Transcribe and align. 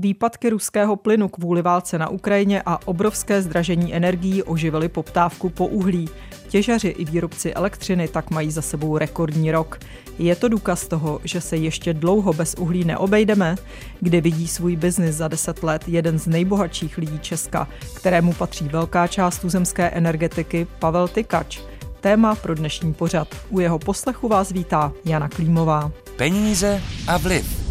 Výpadky 0.00 0.50
ruského 0.50 0.96
plynu 0.96 1.28
kvůli 1.28 1.62
válce 1.62 1.98
na 1.98 2.08
Ukrajině 2.08 2.62
a 2.66 2.78
obrovské 2.86 3.42
zdražení 3.42 3.94
energií 3.94 4.42
oživily 4.42 4.88
poptávku 4.88 5.50
po 5.50 5.66
uhlí. 5.66 6.08
Těžaři 6.48 6.88
i 6.88 7.04
výrobci 7.04 7.54
elektřiny 7.54 8.08
tak 8.08 8.30
mají 8.30 8.50
za 8.50 8.62
sebou 8.62 8.98
rekordní 8.98 9.52
rok. 9.52 9.78
Je 10.18 10.36
to 10.36 10.48
důkaz 10.48 10.88
toho, 10.88 11.20
že 11.24 11.40
se 11.40 11.56
ještě 11.56 11.94
dlouho 11.94 12.32
bez 12.32 12.54
uhlí 12.54 12.84
neobejdeme, 12.84 13.56
kdy 14.00 14.20
vidí 14.20 14.48
svůj 14.48 14.76
biznis 14.76 15.16
za 15.16 15.28
deset 15.28 15.62
let 15.62 15.84
jeden 15.86 16.18
z 16.18 16.26
nejbohatších 16.26 16.98
lidí 16.98 17.18
Česka, 17.18 17.68
kterému 17.94 18.32
patří 18.32 18.68
velká 18.68 19.06
část 19.06 19.38
tuzemské 19.38 19.90
energetiky, 19.90 20.66
Pavel 20.78 21.08
Tykač. 21.08 21.60
Téma 22.00 22.34
pro 22.34 22.54
dnešní 22.54 22.94
pořad. 22.94 23.28
U 23.50 23.60
jeho 23.60 23.78
poslechu 23.78 24.28
vás 24.28 24.52
vítá 24.52 24.92
Jana 25.04 25.28
Klímová. 25.28 25.92
Peníze 26.16 26.82
a 27.08 27.16
vliv. 27.16 27.67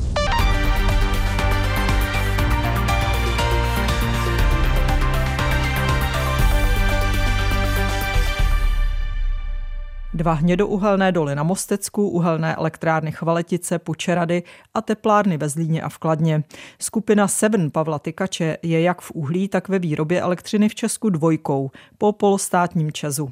Dva 10.17 10.33
hnědouhelné 10.33 11.11
doly 11.11 11.35
na 11.35 11.43
Mostecku, 11.43 12.09
uhelné 12.09 12.55
elektrárny 12.55 13.11
Chvaletice, 13.11 13.79
Počerady 13.79 14.43
a 14.73 14.81
teplárny 14.81 15.37
ve 15.37 15.49
Zlíně 15.49 15.81
a 15.81 15.89
v 15.89 15.97
Kladně. 15.97 16.43
Skupina 16.79 17.27
Seven 17.27 17.71
Pavla 17.71 17.99
Tykače 17.99 18.57
je 18.63 18.81
jak 18.81 19.01
v 19.01 19.11
uhlí, 19.11 19.47
tak 19.47 19.69
ve 19.69 19.79
výrobě 19.79 20.21
elektřiny 20.21 20.69
v 20.69 20.75
Česku 20.75 21.09
dvojkou 21.09 21.71
po 21.97 22.11
polostátním 22.11 22.91
Česu. 22.91 23.31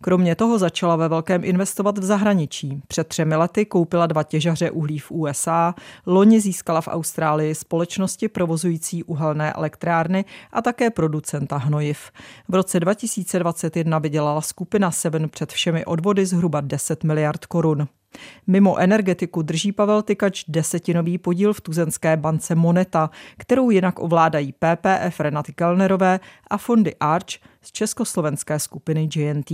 Kromě 0.00 0.34
toho 0.34 0.58
začala 0.58 0.96
ve 0.96 1.08
velkém 1.08 1.44
investovat 1.44 1.98
v 1.98 2.04
zahraničí. 2.04 2.82
Před 2.88 3.08
třemi 3.08 3.36
lety 3.36 3.66
koupila 3.66 4.06
dva 4.06 4.22
těžaře 4.22 4.70
uhlí 4.70 4.98
v 4.98 5.10
USA, 5.10 5.74
loni 6.06 6.40
získala 6.40 6.80
v 6.80 6.88
Austrálii 6.88 7.54
společnosti 7.54 8.28
provozující 8.28 9.04
uhelné 9.04 9.52
elektrárny 9.52 10.24
a 10.52 10.62
také 10.62 10.90
producenta 10.90 11.56
hnojiv. 11.56 12.10
V 12.48 12.54
roce 12.54 12.80
2021 12.80 13.98
vydělala 13.98 14.40
skupina 14.40 14.90
Seven 14.90 15.28
před 15.28 15.52
všemi 15.52 15.84
odvody 15.84 16.26
zhruba 16.26 16.60
10 16.60 17.04
miliard 17.04 17.46
korun. 17.46 17.88
Mimo 18.46 18.78
energetiku 18.78 19.42
drží 19.42 19.72
Pavel 19.72 20.02
Tykač 20.02 20.44
desetinový 20.48 21.18
podíl 21.18 21.52
v 21.52 21.60
tuzenské 21.60 22.16
bance 22.16 22.54
Moneta, 22.54 23.10
kterou 23.38 23.70
jinak 23.70 23.98
ovládají 23.98 24.52
PPF 24.52 25.20
Renaty 25.20 25.52
Kellnerové 25.52 26.20
a 26.50 26.58
fondy 26.58 26.94
Arch 27.00 27.38
z 27.64 27.72
československé 27.72 28.58
skupiny 28.58 29.06
GNT. 29.06 29.50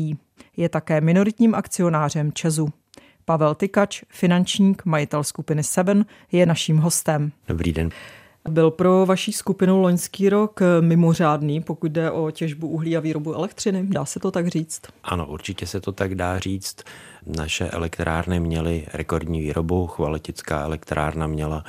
Je 0.56 0.68
také 0.68 1.00
minoritním 1.00 1.54
akcionářem 1.54 2.32
Česu. 2.32 2.68
Pavel 3.24 3.54
Tykač, 3.54 4.02
finančník, 4.08 4.84
majitel 4.84 5.24
skupiny 5.24 5.62
Seven, 5.62 6.04
je 6.32 6.46
naším 6.46 6.78
hostem. 6.78 7.32
Dobrý 7.48 7.72
den. 7.72 7.90
Byl 8.48 8.70
pro 8.70 9.06
vaší 9.06 9.32
skupinu 9.32 9.80
loňský 9.80 10.28
rok 10.28 10.60
mimořádný, 10.80 11.60
pokud 11.60 11.92
jde 11.92 12.10
o 12.10 12.30
těžbu 12.30 12.68
uhlí 12.68 12.96
a 12.96 13.00
výrobu 13.00 13.34
elektřiny? 13.34 13.86
Dá 13.86 14.04
se 14.04 14.20
to 14.20 14.30
tak 14.30 14.48
říct? 14.48 14.82
Ano, 15.04 15.26
určitě 15.26 15.66
se 15.66 15.80
to 15.80 15.92
tak 15.92 16.14
dá 16.14 16.38
říct. 16.38 16.76
Naše 17.26 17.68
elektrárny 17.68 18.40
měly 18.40 18.86
rekordní 18.92 19.40
výrobu, 19.40 19.86
chvaletická 19.86 20.60
elektrárna 20.60 21.26
měla 21.26 21.64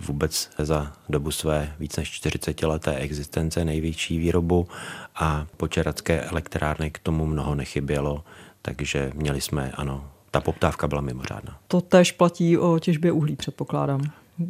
vůbec 0.00 0.50
za 0.58 0.92
dobu 1.08 1.30
své 1.30 1.74
víc 1.78 1.96
než 1.96 2.10
40 2.10 2.62
leté 2.62 2.96
existence 2.96 3.64
největší 3.64 4.18
výrobu 4.18 4.68
a 5.14 5.46
počeradské 5.56 6.20
elektrárny 6.20 6.90
k 6.90 6.98
tomu 6.98 7.26
mnoho 7.26 7.54
nechybělo, 7.54 8.24
takže 8.62 9.12
měli 9.14 9.40
jsme, 9.40 9.72
ano, 9.74 10.10
ta 10.30 10.40
poptávka 10.40 10.88
byla 10.88 11.00
mimořádná. 11.00 11.58
To 11.68 11.80
tež 11.80 12.12
platí 12.12 12.58
o 12.58 12.78
těžbě 12.78 13.12
uhlí, 13.12 13.36
předpokládám 13.36 14.00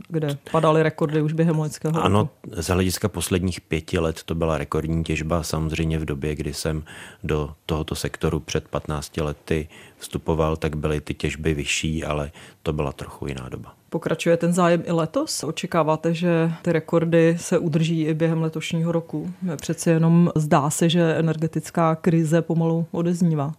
kde 0.09 0.39
padaly 0.53 0.83
rekordy 0.83 1.23
už 1.23 1.33
během 1.33 1.59
loňského 1.59 2.03
Ano, 2.03 2.29
z 2.53 2.67
hlediska 2.67 3.09
posledních 3.09 3.61
pěti 3.61 3.99
let 3.99 4.23
to 4.23 4.35
byla 4.35 4.59
rekordní 4.59 5.05
těžba. 5.05 5.43
Samozřejmě 5.43 5.99
v 5.99 6.05
době, 6.05 6.35
kdy 6.35 6.55
jsem 6.55 6.85
do 7.25 7.55
tohoto 7.67 7.95
sektoru 7.95 8.41
před 8.41 8.69
15 8.69 9.17
lety 9.17 9.69
vstupoval, 9.99 10.57
tak 10.57 10.77
byly 10.77 11.01
ty 11.01 11.15
těžby 11.15 11.55
vyšší, 11.55 12.05
ale 12.05 12.31
to 12.63 12.73
byla 12.73 12.93
trochu 12.93 13.27
jiná 13.27 13.49
doba. 13.49 13.75
Pokračuje 13.95 14.37
ten 14.37 14.53
zájem 14.53 14.83
i 14.87 14.93
letos? 14.93 15.45
Očekáváte, 15.45 16.15
že 16.15 16.53
ty 16.63 16.73
rekordy 16.73 17.37
se 17.39 17.59
udrží 17.59 18.03
i 18.03 18.15
během 18.15 18.43
letošního 18.43 18.93
roku? 18.93 19.35
Přeci 19.57 19.91
jenom 19.91 20.31
zdá 20.35 20.71
se, 20.71 20.89
že 20.89 21.15
energetická 21.15 21.95
krize 21.95 22.43
pomalu 22.43 22.87
odeznívá. 22.91 23.53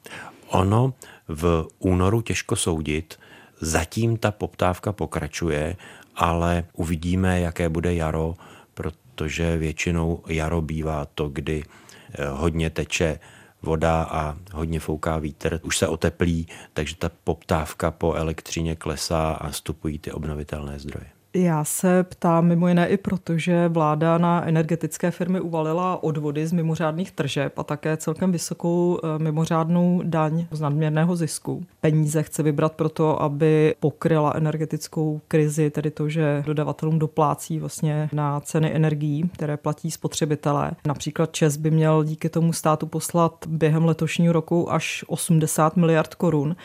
Ono 0.50 0.94
v 1.28 1.68
únoru 1.80 2.22
těžko 2.22 2.56
soudit, 2.56 3.16
Zatím 3.62 4.18
ta 4.18 4.32
poptávka 4.32 4.92
pokračuje 4.92 5.76
ale 6.16 6.64
uvidíme, 6.74 7.40
jaké 7.40 7.70
bude 7.70 7.94
jaro, 7.94 8.36
protože 8.74 9.58
většinou 9.58 10.22
jaro 10.28 10.62
bývá 10.62 11.06
to, 11.16 11.30
kdy 11.30 11.64
eh, 11.64 12.30
hodně 12.30 12.70
teče 12.70 13.20
voda 13.66 14.04
a 14.04 14.38
hodně 14.54 14.80
fouká 14.80 15.18
vítr, 15.18 15.60
už 15.64 15.78
se 15.78 15.88
oteplí, 15.88 16.48
takže 16.74 16.96
ta 16.96 17.12
poptávka 17.24 17.92
po 17.92 18.14
elektřině 18.14 18.76
klesá 18.76 19.32
a 19.32 19.50
vstupují 19.50 20.00
ty 20.00 20.12
obnovitelné 20.12 20.80
zdroje. 20.80 21.06
Já 21.38 21.64
se 21.64 22.04
ptám 22.04 22.46
mimo 22.46 22.68
jiné 22.68 22.88
i 22.88 22.98
proto, 22.98 23.38
že 23.38 23.68
vláda 23.68 24.18
na 24.18 24.48
energetické 24.48 25.12
firmy 25.12 25.40
uvalila 25.40 26.04
odvody 26.04 26.48
z 26.48 26.52
mimořádných 26.52 27.12
tržeb 27.12 27.60
a 27.60 27.64
také 27.64 27.98
celkem 27.98 28.32
vysokou 28.32 29.00
eh, 29.04 29.20
mimořádnou 29.20 30.02
daň 30.04 30.46
z 30.52 30.62
nadměrného 30.62 31.16
zisku. 31.16 31.66
Peníze 31.82 32.24
chce 32.24 32.44
vybrat 32.44 32.72
proto, 32.74 33.22
aby 33.22 33.76
pokryla 33.80 34.34
energetickou 34.36 35.22
krizi, 35.28 35.70
tedy 35.70 35.92
to, 35.92 36.10
že 36.10 36.44
dodavatelům 36.46 37.00
doplácí 37.00 37.60
vlastně 37.60 38.10
na 38.14 38.40
ceny 38.40 38.76
energií, 38.76 39.30
které 39.34 39.58
platí 39.58 39.92
spotřebitelé. 39.92 40.72
Například 40.88 41.32
Čes 41.32 41.58
by 41.58 41.72
měl 41.72 42.04
díky 42.04 42.30
tomu 42.30 42.54
státu 42.54 42.88
poslat 42.88 43.34
během 43.48 43.86
letošního 43.86 44.34
roku 44.34 44.74
až 44.74 45.06
80 45.08 45.78
miliard 45.78 46.16
korun 46.16 46.56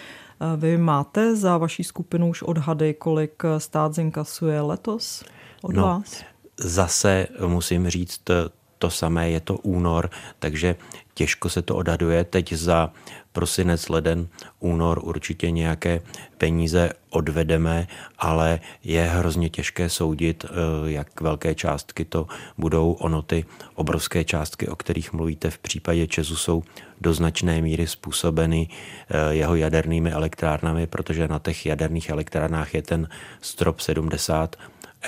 vy 0.57 0.79
máte 0.79 1.37
za 1.37 1.59
vaší 1.59 1.85
skupinu 1.85 2.29
už 2.29 2.43
odhady, 2.43 2.95
kolik 2.95 3.43
stát 3.59 3.95
zinkasuje 3.95 4.61
letos 4.61 5.25
od 5.63 5.75
no, 5.75 5.83
vás? 5.83 6.23
Zase 6.59 7.27
musím 7.47 7.89
říct 7.89 8.23
to 8.81 8.91
samé, 8.91 9.31
je 9.31 9.41
to 9.41 9.55
únor, 9.57 10.11
takže 10.39 10.77
těžko 11.15 11.49
se 11.49 11.63
to 11.63 11.77
odhaduje. 11.77 12.25
Teď 12.25 12.53
za 12.53 12.93
prosinec, 13.33 13.89
leden, 13.89 14.29
únor 14.61 15.01
určitě 15.05 15.51
nějaké 15.51 16.01
peníze 16.39 16.91
odvedeme, 17.11 17.87
ale 18.19 18.61
je 18.85 19.05
hrozně 19.05 19.49
těžké 19.49 19.89
soudit, 19.89 20.45
eh, 20.45 20.51
jak 20.91 21.21
velké 21.21 21.55
částky 21.55 22.05
to 22.05 22.27
budou. 22.59 22.93
Ono 22.93 23.23
ty 23.23 23.45
obrovské 23.75 24.25
částky, 24.25 24.69
o 24.69 24.77
kterých 24.77 25.13
mluvíte 25.13 25.51
v 25.51 25.59
případě 25.59 26.07
Česu, 26.07 26.37
jsou 26.37 26.63
do 27.01 27.15
značné 27.15 27.61
míry 27.61 27.87
způsobeny 27.87 28.69
eh, 28.69 29.35
jeho 29.35 29.57
jadernými 29.57 30.11
elektrárnami, 30.11 30.87
protože 30.87 31.29
na 31.29 31.39
těch 31.39 31.67
jaderných 31.67 32.09
elektrárnách 32.09 32.75
je 32.75 32.83
ten 32.83 33.09
strop 33.41 33.81
70 33.81 34.57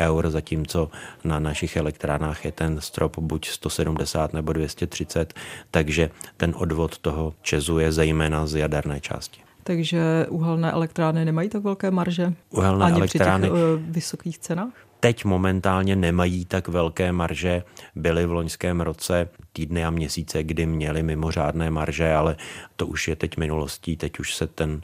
eur, 0.00 0.30
zatímco 0.30 0.90
na 1.24 1.38
našich 1.38 1.76
elektrárnách 1.76 2.44
je 2.44 2.52
ten 2.52 2.80
strop 2.80 3.18
buď 3.18 3.48
170 3.48 4.32
nebo 4.32 4.52
230, 4.52 5.34
takže 5.70 6.10
ten 6.36 6.54
odvod 6.56 6.98
toho 6.98 7.34
Česu 7.42 7.78
je 7.78 7.92
zejména 7.92 8.46
z 8.46 8.54
jaderné 8.54 9.00
části. 9.00 9.40
Takže 9.64 10.26
uhelné 10.28 10.72
elektrárny 10.72 11.24
nemají 11.24 11.48
tak 11.48 11.62
velké 11.62 11.90
marže? 11.90 12.32
Uhelné 12.50 12.84
Ani 12.84 12.96
elektrárny 12.96 13.48
při 13.48 13.54
těch 13.54 13.64
uh, 13.64 13.92
vysokých 13.92 14.38
cenách? 14.38 14.72
Teď 15.00 15.24
momentálně 15.24 15.96
nemají 15.96 16.44
tak 16.44 16.68
velké 16.68 17.12
marže. 17.12 17.62
Byly 17.94 18.26
v 18.26 18.32
loňském 18.32 18.80
roce 18.80 19.28
týdny 19.52 19.84
a 19.84 19.90
měsíce, 19.90 20.42
kdy 20.42 20.66
měly 20.66 21.02
mimořádné 21.02 21.70
marže, 21.70 22.14
ale 22.14 22.36
to 22.76 22.86
už 22.86 23.08
je 23.08 23.16
teď 23.16 23.36
minulostí. 23.36 23.96
Teď 23.96 24.18
už 24.18 24.34
se 24.34 24.46
ten 24.46 24.80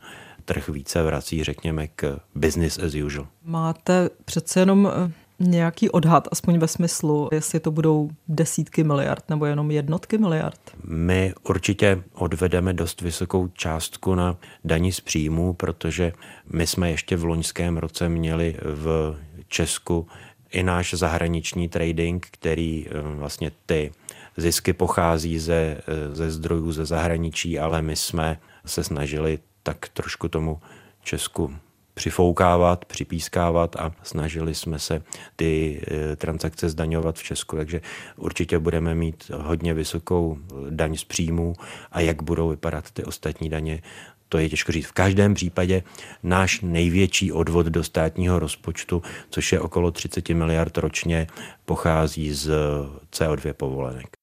trh 0.48 0.68
více 0.68 1.02
vrací, 1.02 1.44
řekněme, 1.44 1.88
k 1.88 2.20
business 2.34 2.78
as 2.78 2.94
usual. 2.94 3.26
Máte 3.44 4.10
přece 4.24 4.60
jenom 4.60 4.90
eh, 4.94 5.12
nějaký 5.38 5.90
odhad, 5.90 6.28
aspoň 6.32 6.58
ve 6.58 6.68
smyslu, 6.68 7.28
jestli 7.32 7.60
to 7.60 7.70
budou 7.70 8.10
desítky 8.28 8.84
miliard 8.84 9.24
nebo 9.28 9.46
jenom 9.46 9.70
jednotky 9.70 10.18
miliard? 10.18 10.60
My 10.84 11.34
určitě 11.42 12.02
odvedeme 12.14 12.72
dost 12.72 13.00
vysokou 13.00 13.48
částku 13.48 14.14
na 14.14 14.36
daní 14.64 14.92
z 14.92 15.00
příjmů, 15.00 15.52
protože 15.52 16.12
my 16.52 16.66
jsme 16.66 16.90
ještě 16.90 17.16
v 17.16 17.24
loňském 17.24 17.76
roce 17.76 18.08
měli 18.08 18.56
v 18.62 19.16
Česku 19.48 20.06
i 20.50 20.62
náš 20.62 20.94
zahraniční 20.94 21.68
trading, 21.68 22.26
který 22.30 22.86
eh, 22.88 22.92
vlastně 23.02 23.50
ty 23.66 23.92
zisky 24.36 24.72
pochází 24.72 25.38
ze, 25.38 25.54
eh, 25.54 26.14
ze 26.14 26.30
zdrojů 26.30 26.72
ze 26.72 26.84
zahraničí, 26.84 27.58
ale 27.58 27.82
my 27.82 27.96
jsme 27.96 28.38
se 28.66 28.84
snažili 28.84 29.38
tak 29.68 29.88
trošku 29.88 30.28
tomu 30.28 30.60
Česku 31.02 31.56
přifoukávat, 31.94 32.84
připískávat 32.84 33.76
a 33.76 33.92
snažili 34.02 34.54
jsme 34.54 34.78
se 34.78 35.02
ty 35.36 35.80
eh, 35.86 36.16
transakce 36.16 36.68
zdaňovat 36.68 37.16
v 37.16 37.22
Česku, 37.22 37.56
takže 37.56 37.80
určitě 38.16 38.58
budeme 38.58 38.94
mít 38.94 39.30
hodně 39.34 39.74
vysokou 39.74 40.38
daň 40.70 40.96
z 40.96 41.04
příjmů 41.04 41.54
a 41.92 42.00
jak 42.00 42.22
budou 42.22 42.48
vypadat 42.48 42.90
ty 42.90 43.04
ostatní 43.04 43.48
daně, 43.48 43.82
to 44.28 44.38
je 44.38 44.48
těžko 44.48 44.72
říct. 44.72 44.86
V 44.86 44.92
každém 44.92 45.34
případě 45.34 45.82
náš 46.22 46.60
největší 46.60 47.32
odvod 47.32 47.66
do 47.66 47.84
státního 47.84 48.38
rozpočtu, 48.38 49.02
což 49.30 49.52
je 49.52 49.60
okolo 49.60 49.90
30 49.90 50.28
miliard 50.28 50.78
ročně, 50.78 51.26
pochází 51.64 52.32
z 52.32 52.50
CO2 53.12 53.52
povolenek. 53.52 54.17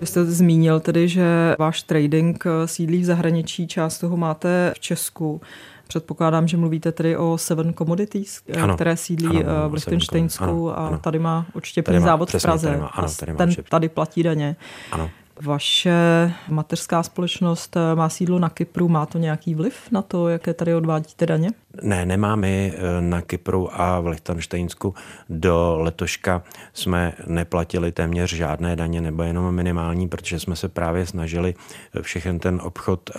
Vy 0.00 0.06
jste 0.06 0.24
zmínil 0.24 0.80
tedy, 0.80 1.08
že 1.08 1.56
váš 1.58 1.82
trading 1.82 2.44
sídlí 2.64 3.00
v 3.00 3.04
zahraničí, 3.04 3.66
část 3.66 3.98
toho 3.98 4.16
máte 4.16 4.72
v 4.76 4.80
Česku. 4.80 5.40
Předpokládám, 5.88 6.48
že 6.48 6.56
mluvíte 6.56 6.92
tedy 6.92 7.16
o 7.16 7.38
Seven 7.38 7.74
Commodities, 7.74 8.42
ano, 8.62 8.74
které 8.74 8.96
sídlí 8.96 9.44
ano, 9.44 9.68
v 9.70 9.74
Lichtensteinsku 9.74 10.70
a 10.70 10.74
ano. 10.74 10.98
tady 10.98 11.18
má 11.18 11.46
odštěpný 11.52 12.00
závod 12.00 12.30
v 12.30 12.42
Praze. 12.42 12.68
Tady 12.68 12.80
má, 12.80 12.86
ano, 12.86 13.08
tady 13.20 13.32
má 13.32 13.38
ten 13.38 13.54
tady 13.68 13.88
platí 13.88 14.22
daně. 14.22 14.56
Ano. 14.92 15.10
Vaše 15.42 16.32
mateřská 16.48 17.02
společnost 17.02 17.76
eh, 17.76 17.94
má 17.94 18.08
sídlo 18.08 18.38
na 18.38 18.48
Kypru. 18.48 18.88
Má 18.88 19.06
to 19.06 19.18
nějaký 19.18 19.54
vliv 19.54 19.90
na 19.90 20.02
to, 20.02 20.28
jaké 20.28 20.54
tady 20.54 20.74
odvádíte 20.74 21.26
daně? 21.26 21.50
Ne, 21.82 22.06
nemáme 22.06 22.48
eh, 22.48 22.72
na 23.00 23.22
Kypru 23.22 23.80
a 23.80 24.00
v 24.00 24.06
Lichtensteinsku. 24.06 24.94
Do 25.28 25.76
letoška 25.80 26.42
jsme 26.72 27.12
neplatili 27.26 27.92
téměř 27.92 28.34
žádné 28.34 28.76
daně 28.76 29.00
nebo 29.00 29.22
jenom 29.22 29.54
minimální, 29.54 30.08
protože 30.08 30.40
jsme 30.40 30.56
se 30.56 30.68
právě 30.68 31.06
snažili 31.06 31.54
všechen 32.00 32.38
ten 32.38 32.60
obchod 32.62 33.10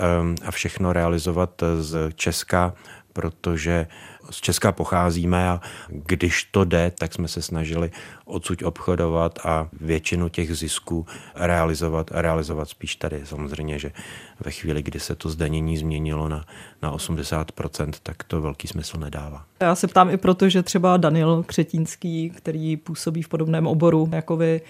a 0.46 0.52
všechno 0.52 0.94
realizovat 0.94 1.64
z 1.80 2.12
Česka 2.16 2.74
protože 3.14 3.88
z 4.30 4.42
Česka 4.42 4.72
pocházíme 4.72 5.50
a 5.50 5.62
když 5.90 6.44
to 6.44 6.66
jde, 6.66 6.92
tak 7.00 7.14
jsme 7.14 7.28
se 7.28 7.42
snažili 7.42 7.92
odsud 8.26 8.64
obchodovat 8.64 9.40
a 9.46 9.68
většinu 9.74 10.30
těch 10.30 10.58
zisků 10.58 11.06
realizovat 11.36 12.12
a 12.12 12.22
realizovat 12.22 12.70
spíš 12.70 12.96
tady. 12.96 13.22
Samozřejmě, 13.26 13.80
že 13.80 13.92
ve 14.40 14.52
chvíli, 14.52 14.84
kdy 14.84 15.00
se 15.00 15.16
to 15.16 15.30
zdanění 15.30 15.78
změnilo 15.78 16.30
na, 16.30 16.46
na 16.82 16.94
80%, 16.94 17.94
tak 18.04 18.24
to 18.24 18.42
velký 18.42 18.68
smysl 18.68 18.98
nedává. 18.98 19.46
Já 19.62 19.76
se 19.76 19.88
ptám 19.88 20.10
i 20.10 20.18
proto, 20.18 20.50
že 20.50 20.64
třeba 20.64 20.98
Daniel 20.98 21.44
Křetínský, 21.44 22.30
který 22.30 22.78
působí 22.78 23.22
v 23.22 23.30
podobném 23.30 23.68
oboru 23.68 24.10
jako 24.12 24.38
vy, 24.38 24.62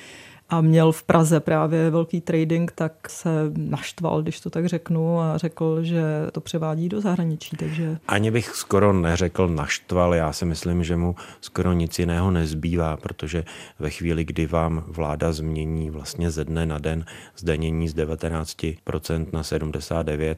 a 0.52 0.62
měl 0.62 0.92
v 0.92 1.04
Praze 1.04 1.40
právě 1.40 1.90
velký 1.90 2.22
trading, 2.22 2.72
tak 2.72 3.10
se 3.10 3.30
naštval, 3.58 4.22
když 4.22 4.40
to 4.40 4.50
tak 4.50 4.66
řeknu, 4.66 5.20
a 5.20 5.38
řekl, 5.38 5.84
že 5.84 6.04
to 6.32 6.42
převádí 6.42 6.90
do 6.90 7.02
zahraničí. 7.02 7.58
Takže... 7.58 7.98
Ani 8.08 8.32
bych 8.32 8.50
skoro 8.50 8.94
neřekl 8.94 9.48
naštval, 9.48 10.16
já 10.16 10.34
si 10.34 10.46
myslím, 10.46 10.84
že 10.84 10.96
mu 10.96 11.16
skoro 11.42 11.74
nic 11.74 12.00
jiného 12.00 12.32
nezbývá, 12.32 12.98
protože 12.98 13.44
ve 13.80 13.90
chvíli, 13.90 14.26
kdy 14.26 14.46
vám 14.46 14.84
vláda 14.88 15.32
změní 15.32 15.90
vlastně 15.90 16.32
ze 16.32 16.46
dne 16.46 16.66
na 16.66 16.78
den 16.78 17.06
zdanění 17.38 17.88
z 17.88 17.96
19% 17.96 19.28
na 19.34 19.42
79% 19.42 20.36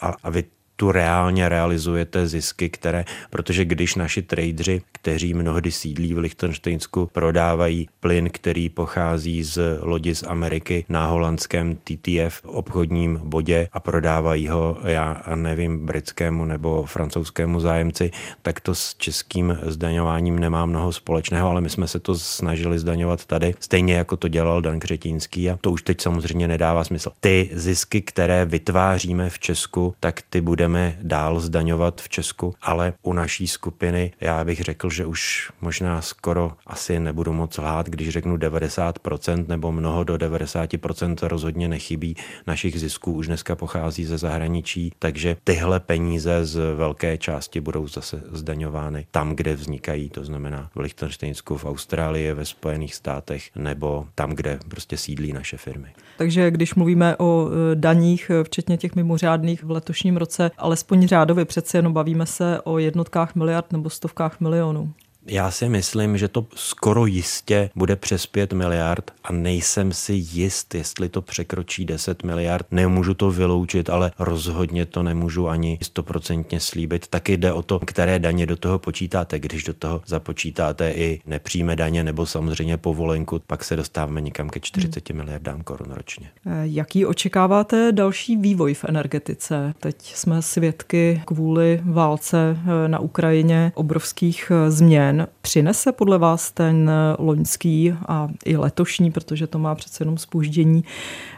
a, 0.00 0.14
a 0.22 0.30
vy 0.30 0.44
tu 0.76 0.92
reálně 0.92 1.48
realizujete 1.48 2.26
zisky, 2.26 2.68
které, 2.68 3.04
protože 3.30 3.64
když 3.64 3.94
naši 3.94 4.22
tradeři, 4.22 4.82
kteří 4.92 5.34
mnohdy 5.34 5.72
sídlí 5.72 6.14
v 6.14 6.18
Lichtensteinsku, 6.18 7.08
prodávají 7.12 7.88
plyn, 8.00 8.30
který 8.32 8.68
pochází 8.68 9.42
z 9.42 9.78
lodi 9.80 10.14
z 10.14 10.22
Ameriky 10.22 10.84
na 10.88 11.06
holandském 11.06 11.76
TTF 11.76 12.44
obchodním 12.44 13.20
bodě 13.24 13.68
a 13.72 13.80
prodávají 13.80 14.48
ho, 14.48 14.78
já 14.84 15.22
nevím, 15.34 15.86
britskému 15.86 16.44
nebo 16.44 16.84
francouzskému 16.86 17.60
zájemci, 17.60 18.10
tak 18.42 18.60
to 18.60 18.74
s 18.74 18.94
českým 18.94 19.58
zdaňováním 19.62 20.38
nemá 20.38 20.66
mnoho 20.66 20.92
společného, 20.92 21.48
ale 21.50 21.60
my 21.60 21.70
jsme 21.70 21.88
se 21.88 22.00
to 22.00 22.14
snažili 22.14 22.78
zdaňovat 22.78 23.24
tady, 23.24 23.54
stejně 23.60 23.94
jako 23.94 24.16
to 24.16 24.28
dělal 24.28 24.62
Dan 24.62 24.80
Křetínský 24.80 25.50
a 25.50 25.58
to 25.60 25.70
už 25.70 25.82
teď 25.82 26.00
samozřejmě 26.00 26.48
nedává 26.48 26.84
smysl. 26.84 27.10
Ty 27.20 27.50
zisky, 27.52 28.02
které 28.02 28.44
vytváříme 28.44 29.30
v 29.30 29.38
Česku, 29.38 29.94
tak 30.00 30.22
ty 30.30 30.40
bude 30.40 30.63
budeme 30.64 30.98
dál 31.02 31.40
zdaňovat 31.40 32.00
v 32.00 32.08
Česku, 32.08 32.54
ale 32.62 32.92
u 33.02 33.12
naší 33.12 33.46
skupiny 33.46 34.12
já 34.20 34.44
bych 34.44 34.60
řekl, 34.60 34.90
že 34.90 35.06
už 35.06 35.52
možná 35.60 36.02
skoro 36.02 36.52
asi 36.66 37.00
nebudu 37.00 37.32
moc 37.32 37.58
lhát, 37.58 37.88
když 37.88 38.08
řeknu 38.08 38.36
90% 38.36 39.44
nebo 39.48 39.72
mnoho 39.72 40.04
do 40.04 40.14
90% 40.14 41.28
rozhodně 41.28 41.68
nechybí 41.68 42.16
našich 42.46 42.80
zisků 42.80 43.12
už 43.12 43.26
dneska 43.26 43.56
pochází 43.56 44.04
ze 44.04 44.18
zahraničí, 44.18 44.92
takže 44.98 45.36
tyhle 45.44 45.80
peníze 45.80 46.44
z 46.44 46.74
velké 46.74 47.18
části 47.18 47.60
budou 47.60 47.88
zase 47.88 48.22
zdaňovány 48.32 49.06
tam, 49.10 49.36
kde 49.36 49.54
vznikají, 49.54 50.10
to 50.10 50.24
znamená 50.24 50.70
v 50.74 50.80
Lichtensteinsku, 50.80 51.56
v 51.56 51.64
Austrálii, 51.64 52.32
ve 52.32 52.44
Spojených 52.44 52.94
státech 52.94 53.50
nebo 53.56 54.06
tam, 54.14 54.30
kde 54.30 54.58
prostě 54.68 54.96
sídlí 54.96 55.32
naše 55.32 55.56
firmy. 55.56 55.88
Takže 56.18 56.50
když 56.50 56.74
mluvíme 56.74 57.16
o 57.16 57.48
e, 57.48 57.74
daních, 57.74 58.30
e, 58.30 58.44
včetně 58.44 58.76
těch 58.76 58.94
mimořádných 58.94 59.64
v 59.64 59.70
letošním 59.70 60.16
roce, 60.16 60.50
alespoň 60.58 61.06
řádově 61.06 61.44
přece 61.44 61.78
jenom 61.78 61.92
bavíme 61.92 62.26
se 62.26 62.60
o 62.60 62.78
jednotkách 62.78 63.34
miliard 63.34 63.72
nebo 63.72 63.90
stovkách 63.90 64.40
milionů. 64.40 64.92
Já 65.26 65.50
si 65.50 65.68
myslím, 65.68 66.18
že 66.18 66.28
to 66.28 66.46
skoro 66.54 67.06
jistě 67.06 67.70
bude 67.76 67.96
přes 67.96 68.26
5 68.26 68.52
miliard 68.52 69.10
a 69.24 69.32
nejsem 69.32 69.92
si 69.92 70.12
jist, 70.12 70.74
jestli 70.74 71.08
to 71.08 71.22
překročí 71.22 71.84
10 71.84 72.22
miliard. 72.22 72.66
Nemůžu 72.70 73.14
to 73.14 73.30
vyloučit, 73.30 73.90
ale 73.90 74.12
rozhodně 74.18 74.86
to 74.86 75.02
nemůžu 75.02 75.48
ani 75.48 75.78
stoprocentně 75.82 76.60
slíbit. 76.60 77.06
Taky 77.06 77.36
jde 77.36 77.52
o 77.52 77.62
to, 77.62 77.78
které 77.78 78.18
daně 78.18 78.46
do 78.46 78.56
toho 78.56 78.78
počítáte. 78.78 79.38
Když 79.38 79.64
do 79.64 79.74
toho 79.74 80.02
započítáte 80.06 80.90
i 80.90 81.20
nepřímé 81.26 81.76
daně 81.76 82.04
nebo 82.04 82.26
samozřejmě 82.26 82.76
povolenku, 82.76 83.40
pak 83.46 83.64
se 83.64 83.76
dostáváme 83.76 84.20
někam 84.20 84.50
ke 84.50 84.60
40 84.60 85.08
hmm. 85.10 85.18
miliardám 85.18 85.62
korun 85.62 85.90
ročně. 85.90 86.30
Eh, 86.46 86.50
jaký 86.62 87.06
očekáváte 87.06 87.92
další 87.92 88.36
vývoj 88.36 88.74
v 88.74 88.84
energetice? 88.84 89.74
Teď 89.80 90.14
jsme 90.14 90.42
svědky 90.42 91.22
kvůli 91.24 91.80
válce 91.84 92.58
eh, 92.58 92.88
na 92.88 92.98
Ukrajině 92.98 93.72
obrovských 93.74 94.52
eh, 94.54 94.70
změn 94.70 95.13
změn. 95.14 95.26
Přinese 95.40 95.92
podle 95.92 96.18
vás 96.18 96.50
ten 96.50 96.90
loňský 97.18 97.94
a 98.08 98.28
i 98.44 98.56
letošní, 98.56 99.10
protože 99.10 99.46
to 99.46 99.58
má 99.58 99.74
přece 99.74 100.02
jenom 100.02 100.18
spoždění, 100.18 100.84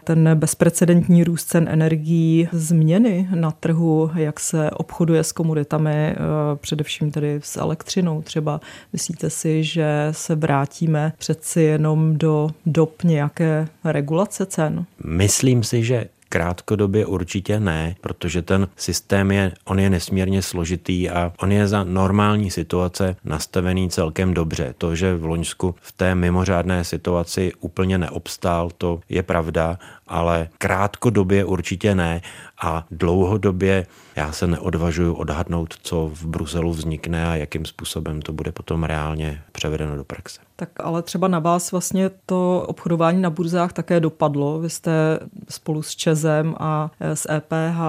ten 0.05 0.31
bezprecedentní 0.34 1.25
růst 1.25 1.44
cen 1.44 1.69
energií, 1.69 2.49
změny 2.52 3.28
na 3.34 3.50
trhu, 3.50 4.11
jak 4.14 4.40
se 4.40 4.70
obchoduje 4.70 5.25
s 5.25 5.32
komoditami, 5.32 5.90
eh, 5.90 6.17
především 6.56 7.11
tedy 7.11 7.40
s 7.43 7.56
elektřinou 7.56 8.23
třeba. 8.23 8.61
Myslíte 8.93 9.31
si, 9.31 9.64
že 9.64 10.08
se 10.11 10.34
vrátíme 10.34 11.12
přeci 11.19 11.62
jenom 11.62 12.19
do 12.19 12.49
dob 12.67 13.02
nějaké 13.02 13.69
regulace 13.84 14.46
cen? 14.46 14.84
Myslím 15.05 15.62
si, 15.62 15.84
že 15.84 16.08
Krátkodobě 16.28 17.06
určitě 17.06 17.61
ne, 17.61 17.96
protože 18.00 18.43
ten 18.43 18.69
systém 18.76 19.31
je, 19.31 19.52
on 19.64 19.78
je 19.78 19.90
nesmírně 19.90 20.43
složitý 20.43 21.11
a 21.11 21.32
on 21.38 21.52
je 21.52 21.69
za 21.69 21.84
normální 21.84 22.50
situace 22.50 23.17
nastavený 23.25 23.90
celkem 23.90 24.34
dobře. 24.34 24.75
To, 24.78 24.94
že 24.94 25.17
v 25.17 25.25
Loňsku 25.25 25.75
v 25.81 25.93
té 25.93 26.14
mimořádné 26.14 26.84
situaci 26.84 27.53
úplně 27.60 27.98
neobstál, 27.98 28.70
to 28.79 29.01
je 29.08 29.22
pravda, 29.22 29.79
ale 30.08 30.48
krátkodobě 30.58 31.44
určitě 31.44 31.94
ne 31.94 32.20
a 32.63 32.86
dlouhodobě 32.91 33.86
já 34.17 34.32
se 34.32 34.46
neodvažuji 34.46 35.15
odhadnout, 35.15 35.75
co 35.82 36.10
v 36.15 36.27
Bruselu 36.27 36.70
vznikne 36.70 37.27
a 37.27 37.34
jakým 37.34 37.65
způsobem 37.65 38.22
to 38.22 38.32
bude 38.32 38.53
potom 38.53 38.84
reálně 38.84 39.43
převedeno 39.53 39.96
do 39.96 40.05
praxe. 40.05 40.41
Tak 40.56 40.69
ale 40.81 41.03
třeba 41.03 41.29
na 41.29 41.39
vás 41.39 41.72
vlastně 41.72 42.10
to 42.27 42.65
obchodování 42.69 43.22
na 43.22 43.31
burzách 43.31 43.72
také 43.72 44.01
dopadlo. 44.01 44.58
Vy 44.58 44.70
jste 44.70 45.19
spolu 45.48 45.82
s 45.82 45.96
Čezem 45.96 46.55
a 46.58 46.91
s 47.01 47.32
EPH 47.32 47.81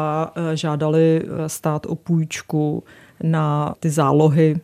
žádali 0.53 1.25
stát 1.47 1.85
o 1.85 1.95
půjčku 1.95 2.83
na 3.23 3.75
ty 3.79 3.89
zálohy 3.89 4.59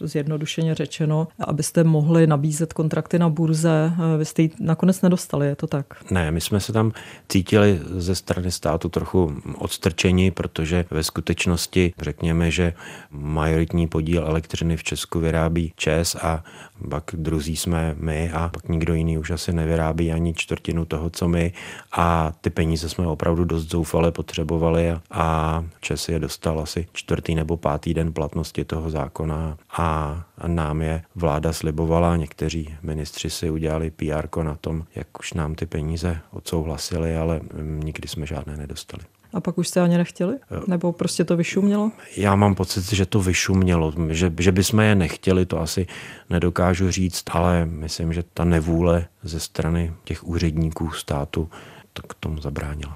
zjednodušeně 0.00 0.74
řečeno, 0.74 1.28
abyste 1.40 1.84
mohli 1.84 2.26
nabízet 2.26 2.72
kontrakty 2.72 3.18
na 3.18 3.28
burze. 3.28 3.92
Vy 4.18 4.24
jste 4.24 4.42
ji 4.42 4.50
nakonec 4.60 5.02
nedostali, 5.02 5.46
je 5.46 5.56
to 5.56 5.66
tak? 5.66 5.86
Ne, 6.10 6.30
my 6.30 6.40
jsme 6.40 6.60
se 6.60 6.72
tam 6.72 6.92
cítili 7.28 7.80
ze 7.84 8.14
strany 8.14 8.50
státu 8.50 8.88
trochu 8.88 9.34
odstrčení, 9.58 10.30
protože 10.30 10.84
ve 10.90 11.04
skutečnosti 11.04 11.94
řekněme, 12.00 12.50
že 12.50 12.72
majoritní 13.10 13.88
podíl 13.88 14.26
elektřiny 14.26 14.76
v 14.76 14.84
Česku 14.84 15.20
vyrábí 15.20 15.72
ČES 15.76 16.16
a 16.22 16.44
pak 16.90 17.10
druzí 17.12 17.56
jsme 17.56 17.94
my 17.98 18.32
a 18.32 18.48
pak 18.48 18.68
nikdo 18.68 18.94
jiný 18.94 19.18
už 19.18 19.30
asi 19.30 19.52
nevyrábí 19.52 20.12
ani 20.12 20.34
čtvrtinu 20.34 20.84
toho, 20.84 21.10
co 21.10 21.28
my 21.28 21.52
a 21.92 22.32
ty 22.40 22.50
peníze 22.50 22.88
jsme 22.88 23.06
opravdu 23.06 23.44
dost 23.44 23.70
zoufale 23.70 24.12
potřebovali 24.12 24.90
a, 24.90 25.00
a 25.10 25.64
ČES 25.80 26.08
je 26.08 26.18
dostal 26.18 26.60
asi 26.60 26.86
čtvrtý 26.92 27.34
nebo 27.34 27.56
pátý 27.56 27.94
den 27.94 28.12
platnosti 28.12 28.64
toho 28.64 28.90
zákona 28.90 29.56
a 29.72 30.24
nám 30.46 30.82
je 30.82 31.02
vláda 31.14 31.52
slibovala, 31.52 32.16
někteří 32.16 32.74
ministři 32.82 33.30
si 33.30 33.50
udělali 33.50 33.90
PR 33.90 34.42
na 34.42 34.54
tom, 34.54 34.84
jak 34.94 35.18
už 35.18 35.32
nám 35.32 35.54
ty 35.54 35.66
peníze 35.66 36.18
odsouhlasili, 36.30 37.16
ale 37.16 37.40
nikdy 37.62 38.08
jsme 38.08 38.26
žádné 38.26 38.56
nedostali. 38.56 39.02
A 39.32 39.40
pak 39.40 39.58
už 39.58 39.68
jste 39.68 39.80
ani 39.80 39.96
nechtěli? 39.96 40.38
Nebo 40.66 40.92
prostě 40.92 41.24
to 41.24 41.36
vyšumělo? 41.36 41.90
Já 42.16 42.34
mám 42.34 42.54
pocit, 42.54 42.92
že 42.92 43.06
to 43.06 43.20
vyšumělo. 43.20 43.92
Že, 44.08 44.32
že 44.38 44.52
bychom 44.52 44.80
je 44.80 44.94
nechtěli, 44.94 45.46
to 45.46 45.60
asi 45.60 45.86
nedokážu 46.30 46.90
říct, 46.90 47.24
ale 47.30 47.66
myslím, 47.66 48.12
že 48.12 48.22
ta 48.34 48.44
nevůle 48.44 49.06
ze 49.22 49.40
strany 49.40 49.92
těch 50.04 50.24
úředníků 50.24 50.90
státu 50.90 51.50
to 51.92 52.02
k 52.02 52.14
tomu 52.14 52.40
zabránila. 52.40 52.94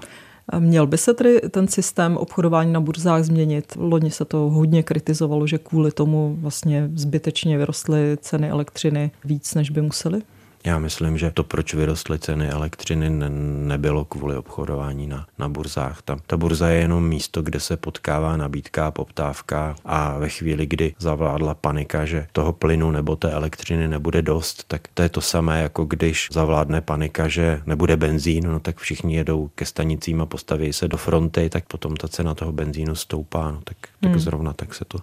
Měl 0.59 0.87
by 0.87 0.97
se 0.97 1.13
tedy 1.13 1.41
ten 1.49 1.67
systém 1.67 2.17
obchodování 2.17 2.73
na 2.73 2.79
burzách 2.79 3.23
změnit? 3.23 3.73
Loni 3.77 4.11
se 4.11 4.25
to 4.25 4.37
hodně 4.37 4.83
kritizovalo, 4.83 5.47
že 5.47 5.57
kvůli 5.57 5.91
tomu 5.91 6.37
vlastně 6.41 6.89
zbytečně 6.93 7.57
vyrostly 7.57 8.17
ceny 8.21 8.49
elektřiny 8.49 9.11
víc, 9.25 9.55
než 9.55 9.69
by 9.69 9.81
museli? 9.81 10.21
Já 10.65 10.79
myslím, 10.79 11.17
že 11.17 11.31
to, 11.31 11.43
proč 11.43 11.73
vyrostly 11.73 12.19
ceny 12.19 12.49
elektřiny, 12.49 13.09
ne, 13.09 13.29
nebylo 13.67 14.05
kvůli 14.05 14.37
obchodování 14.37 15.07
na, 15.07 15.27
na 15.39 15.49
burzách. 15.49 16.01
Ta, 16.01 16.17
ta 16.27 16.37
burza 16.37 16.69
je 16.69 16.79
jenom 16.79 17.07
místo, 17.07 17.41
kde 17.41 17.59
se 17.59 17.77
potkává 17.77 18.37
nabídka 18.37 18.87
a 18.87 18.91
poptávka 18.91 19.75
a 19.85 20.17
ve 20.17 20.29
chvíli, 20.29 20.65
kdy 20.65 20.95
zavládla 20.99 21.55
panika, 21.55 22.05
že 22.05 22.27
toho 22.31 22.53
plynu 22.53 22.91
nebo 22.91 23.15
té 23.15 23.31
elektřiny 23.31 23.87
nebude 23.87 24.21
dost, 24.21 24.63
tak 24.67 24.81
to 24.93 25.03
je 25.03 25.09
to 25.09 25.21
samé, 25.21 25.61
jako 25.61 25.85
když 25.85 26.29
zavládne 26.31 26.81
panika, 26.81 27.27
že 27.27 27.61
nebude 27.65 27.97
benzín, 27.97 28.51
no 28.51 28.59
tak 28.59 28.77
všichni 28.77 29.15
jedou 29.15 29.49
ke 29.55 29.65
stanicím 29.65 30.21
a 30.21 30.25
postaví 30.25 30.73
se 30.73 30.87
do 30.87 30.97
fronty, 30.97 31.49
tak 31.49 31.65
potom 31.65 31.95
ta 31.95 32.07
cena 32.07 32.35
toho 32.35 32.51
benzínu 32.51 32.95
stoupá, 32.95 33.51
no 33.51 33.61
tak, 33.63 33.77
tak 33.99 34.11
hmm. 34.11 34.19
zrovna 34.19 34.53
tak 34.53 34.73
se 34.73 34.85
to 34.85 34.97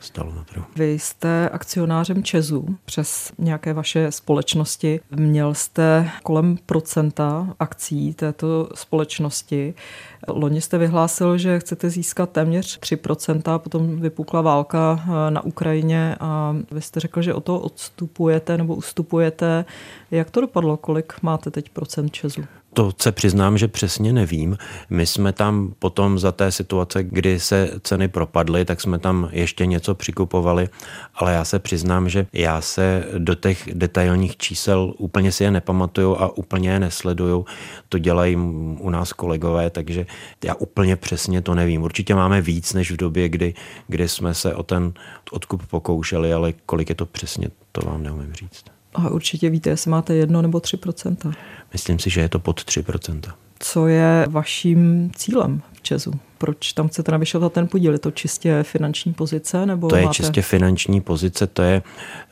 stalo 0.00 0.32
na 0.34 0.44
trhu. 0.44 0.64
Vy 0.76 0.92
jste 0.92 1.48
akcionářem 1.48 2.22
Česu 2.22 2.76
přes 2.84 3.32
nějaké 3.38 3.72
vaše 3.72 4.12
společnosti. 4.12 5.00
Měl 5.10 5.54
jste 5.54 6.10
kolem 6.22 6.56
procenta 6.66 7.54
akcí 7.60 8.14
této 8.14 8.68
společnosti. 8.74 9.74
Loni 10.28 10.60
jste 10.60 10.78
vyhlásil, 10.78 11.38
že 11.38 11.58
chcete 11.58 11.90
získat 11.90 12.30
téměř 12.30 12.78
3%, 12.80 13.58
potom 13.58 14.00
vypukla 14.00 14.40
válka 14.40 15.00
eh, 15.02 15.30
na 15.30 15.44
Ukrajině 15.44 16.16
a 16.20 16.56
vy 16.70 16.82
jste 16.82 17.00
řekl, 17.00 17.22
že 17.22 17.34
o 17.34 17.40
to 17.40 17.60
odstupujete 17.60 18.58
nebo 18.58 18.74
ustupujete. 18.74 19.64
Jak 20.10 20.30
to 20.30 20.40
dopadlo? 20.40 20.76
Kolik 20.76 21.12
máte 21.22 21.50
teď 21.50 21.68
procent 21.68 22.10
Česu? 22.12 22.44
To 22.78 22.92
se 22.98 23.12
přiznám, 23.12 23.58
že 23.58 23.68
přesně 23.68 24.12
nevím. 24.12 24.58
My 24.90 25.06
jsme 25.06 25.32
tam 25.32 25.74
potom 25.78 26.18
za 26.18 26.32
té 26.32 26.52
situace, 26.52 27.02
kdy 27.02 27.40
se 27.40 27.70
ceny 27.82 28.08
propadly, 28.08 28.64
tak 28.64 28.80
jsme 28.80 28.98
tam 28.98 29.28
ještě 29.32 29.66
něco 29.66 29.94
přikupovali, 29.94 30.68
ale 31.14 31.32
já 31.32 31.44
se 31.44 31.58
přiznám, 31.58 32.08
že 32.08 32.26
já 32.32 32.60
se 32.60 33.04
do 33.18 33.34
těch 33.34 33.68
detailních 33.74 34.36
čísel 34.36 34.94
úplně 34.98 35.32
si 35.32 35.44
je 35.44 35.50
nepamatuju 35.50 36.16
a 36.16 36.38
úplně 36.38 36.70
je 36.70 36.80
nesleduju. 36.80 37.46
To 37.88 37.98
dělají 37.98 38.36
u 38.78 38.90
nás 38.90 39.12
kolegové, 39.12 39.70
takže 39.70 40.06
já 40.44 40.54
úplně 40.54 40.96
přesně 40.96 41.42
to 41.42 41.54
nevím. 41.54 41.82
Určitě 41.82 42.14
máme 42.14 42.40
víc 42.40 42.72
než 42.72 42.90
v 42.90 42.96
době, 42.96 43.28
kdy, 43.28 43.54
kdy 43.86 44.08
jsme 44.08 44.34
se 44.34 44.54
o 44.54 44.62
ten 44.62 44.92
odkup 45.30 45.66
pokoušeli, 45.66 46.32
ale 46.32 46.52
kolik 46.66 46.88
je 46.88 46.94
to 46.94 47.06
přesně, 47.06 47.48
to 47.72 47.80
vám 47.86 48.02
neumím 48.02 48.32
říct. 48.32 48.64
A 48.94 49.08
určitě 49.08 49.50
víte, 49.50 49.70
jestli 49.70 49.90
máte 49.90 50.14
jedno 50.14 50.42
nebo 50.42 50.60
tři 50.60 50.76
procenta. 50.76 51.32
Myslím 51.72 51.98
si, 51.98 52.10
že 52.10 52.20
je 52.20 52.28
to 52.28 52.38
pod 52.38 52.64
3 52.64 52.82
procenta. 52.82 53.34
Co 53.58 53.86
je 53.86 54.26
vaším 54.28 55.10
cílem 55.16 55.62
v 55.72 55.82
Česu? 55.82 56.20
Proč 56.38 56.72
tam 56.72 56.88
chcete 56.88 57.12
navyšovat 57.12 57.52
ten 57.52 57.68
podíl? 57.68 57.92
Je 57.92 57.98
to 57.98 58.10
čistě 58.10 58.62
finanční 58.62 59.12
pozice? 59.12 59.66
Nebo 59.66 59.88
to 59.88 59.96
je 59.96 60.02
máte... 60.02 60.14
čistě 60.14 60.42
finanční 60.42 61.00
pozice, 61.00 61.46
to 61.46 61.62
je 61.62 61.82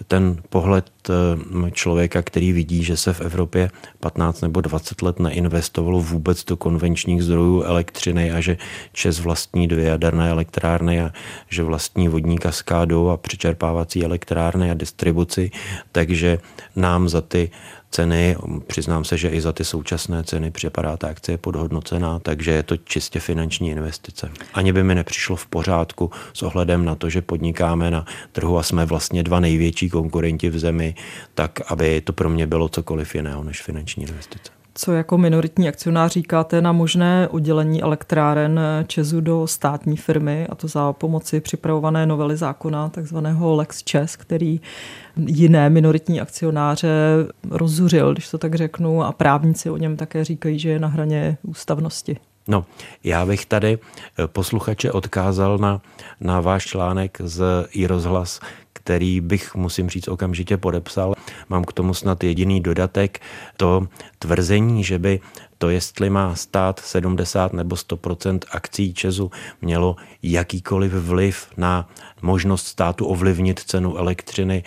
ten 0.09 0.37
pohled 0.49 0.91
eh, 1.11 1.71
člověka, 1.71 2.23
který 2.23 2.53
vidí, 2.53 2.85
že 2.85 2.97
se 2.97 3.13
v 3.13 3.21
Evropě 3.21 3.71
15 4.01 4.41
nebo 4.41 4.61
20 4.61 5.03
let 5.03 5.21
neinvestovalo 5.21 6.01
vůbec 6.01 6.45
do 6.45 6.57
konvenčních 6.57 7.23
zdrojů 7.23 7.63
elektřiny 7.63 8.33
a 8.33 8.41
že 8.41 8.57
Čes 8.93 9.21
vlastní 9.21 9.69
dvě 9.69 9.85
jaderné 9.85 10.31
elektrárny 10.31 11.01
a 11.01 11.13
že 11.49 11.63
vlastní 11.63 12.09
vodní 12.09 12.39
kaskádu 12.39 13.11
a 13.11 13.17
přečerpávací 13.17 14.05
elektrárny 14.05 14.71
a 14.71 14.75
distribuci, 14.75 15.51
takže 15.93 16.39
nám 16.77 17.09
za 17.09 17.21
ty 17.21 17.51
ceny. 17.91 18.37
Přiznám 18.67 19.05
se, 19.05 19.17
že 19.17 19.29
i 19.29 19.41
za 19.41 19.53
ty 19.53 19.65
současné 19.65 20.25
ceny 20.25 20.51
připadá 20.51 20.97
ta 20.97 21.09
akcie 21.09 21.39
podhodnocená, 21.39 22.19
takže 22.19 22.51
je 22.51 22.63
to 22.63 22.77
čistě 22.77 23.21
finanční 23.21 23.71
investice. 23.71 23.96
Ani 24.55 24.73
by 24.73 24.85
mi 24.85 24.95
nepřišlo 24.95 25.37
v 25.37 25.47
pořádku 25.47 26.11
s 26.33 26.43
ohledem 26.43 26.85
na 26.85 26.95
to, 26.95 27.11
že 27.11 27.23
podnikáme 27.23 27.91
na 27.91 28.05
trhu 28.33 28.59
a 28.59 28.63
jsme 28.63 28.87
vlastně 28.87 29.23
dva 29.23 29.41
největší 29.41 29.91
konkurenti 29.91 30.51
v 30.51 30.59
zemi, 30.59 30.95
tak 31.35 31.61
aby 31.69 32.01
to 32.01 32.13
pro 32.13 32.31
mě 32.31 32.47
bylo 32.47 32.69
cokoliv 32.69 33.15
jiného 33.15 33.45
než 33.45 33.63
finanční 33.63 34.03
investice. 34.03 34.57
Co 34.79 34.93
jako 34.93 35.19
minoritní 35.19 35.69
akcionář 35.69 36.13
říkáte 36.13 36.63
na 36.63 36.73
možné 36.73 37.29
oddělení 37.29 37.83
elektráren 37.83 38.61
Česu 38.87 39.21
do 39.21 39.47
státní 39.47 39.97
firmy, 39.97 40.47
a 40.47 40.55
to 40.55 40.69
za 40.69 40.93
pomoci 40.93 41.41
připravované 41.41 42.07
novely 42.07 42.37
zákona, 42.37 42.89
takzvaného 42.89 43.57
Lex 43.57 43.83
Čes, 43.83 44.17
který 44.17 44.61
jiné 45.27 45.71
minoritní 45.71 46.21
akcionáře 46.21 46.89
rozzuřil, 47.51 48.13
když 48.13 48.31
to 48.31 48.39
tak 48.39 48.55
řeknu, 48.55 49.05
a 49.05 49.13
právníci 49.13 49.71
o 49.71 49.77
něm 49.77 49.97
také 49.97 50.25
říkají, 50.25 50.59
že 50.59 50.69
je 50.69 50.79
na 50.79 50.89
hraně 50.89 51.39
ústavnosti. 51.43 52.17
No, 52.49 52.67
já 53.05 53.27
bych 53.27 53.47
tady 53.47 53.79
eh, 53.79 54.27
posluchače 54.27 54.93
odkázal 54.93 55.59
na, 55.59 55.81
na 56.21 56.41
váš 56.41 56.65
článek 56.65 57.19
z 57.25 57.67
i 57.71 57.87
rozhlas, 57.87 58.41
který 58.73 59.21
bych, 59.21 59.55
musím 59.55 59.89
říct, 59.89 60.09
okamžitě 60.09 60.57
podepsal. 60.57 61.15
Mám 61.49 61.65
k 61.65 61.73
tomu 61.73 61.95
snad 61.95 62.25
jediný 62.25 62.61
dodatek. 62.61 63.21
To 63.57 63.87
tvrzení, 64.19 64.85
že 64.85 64.99
by 64.99 65.21
to, 65.59 65.71
jestli 65.71 66.11
má 66.11 66.35
stát 66.35 66.81
70 66.81 67.53
nebo 67.53 67.77
100% 67.77 68.39
akcí 68.51 68.95
Česu, 68.95 69.31
mělo 69.63 69.97
jakýkoliv 70.23 70.93
vliv 70.93 71.49
na 71.57 71.89
možnost 72.23 72.67
státu 72.67 73.07
ovlivnit 73.07 73.61
cenu 73.61 73.97
elektřiny, 73.97 74.65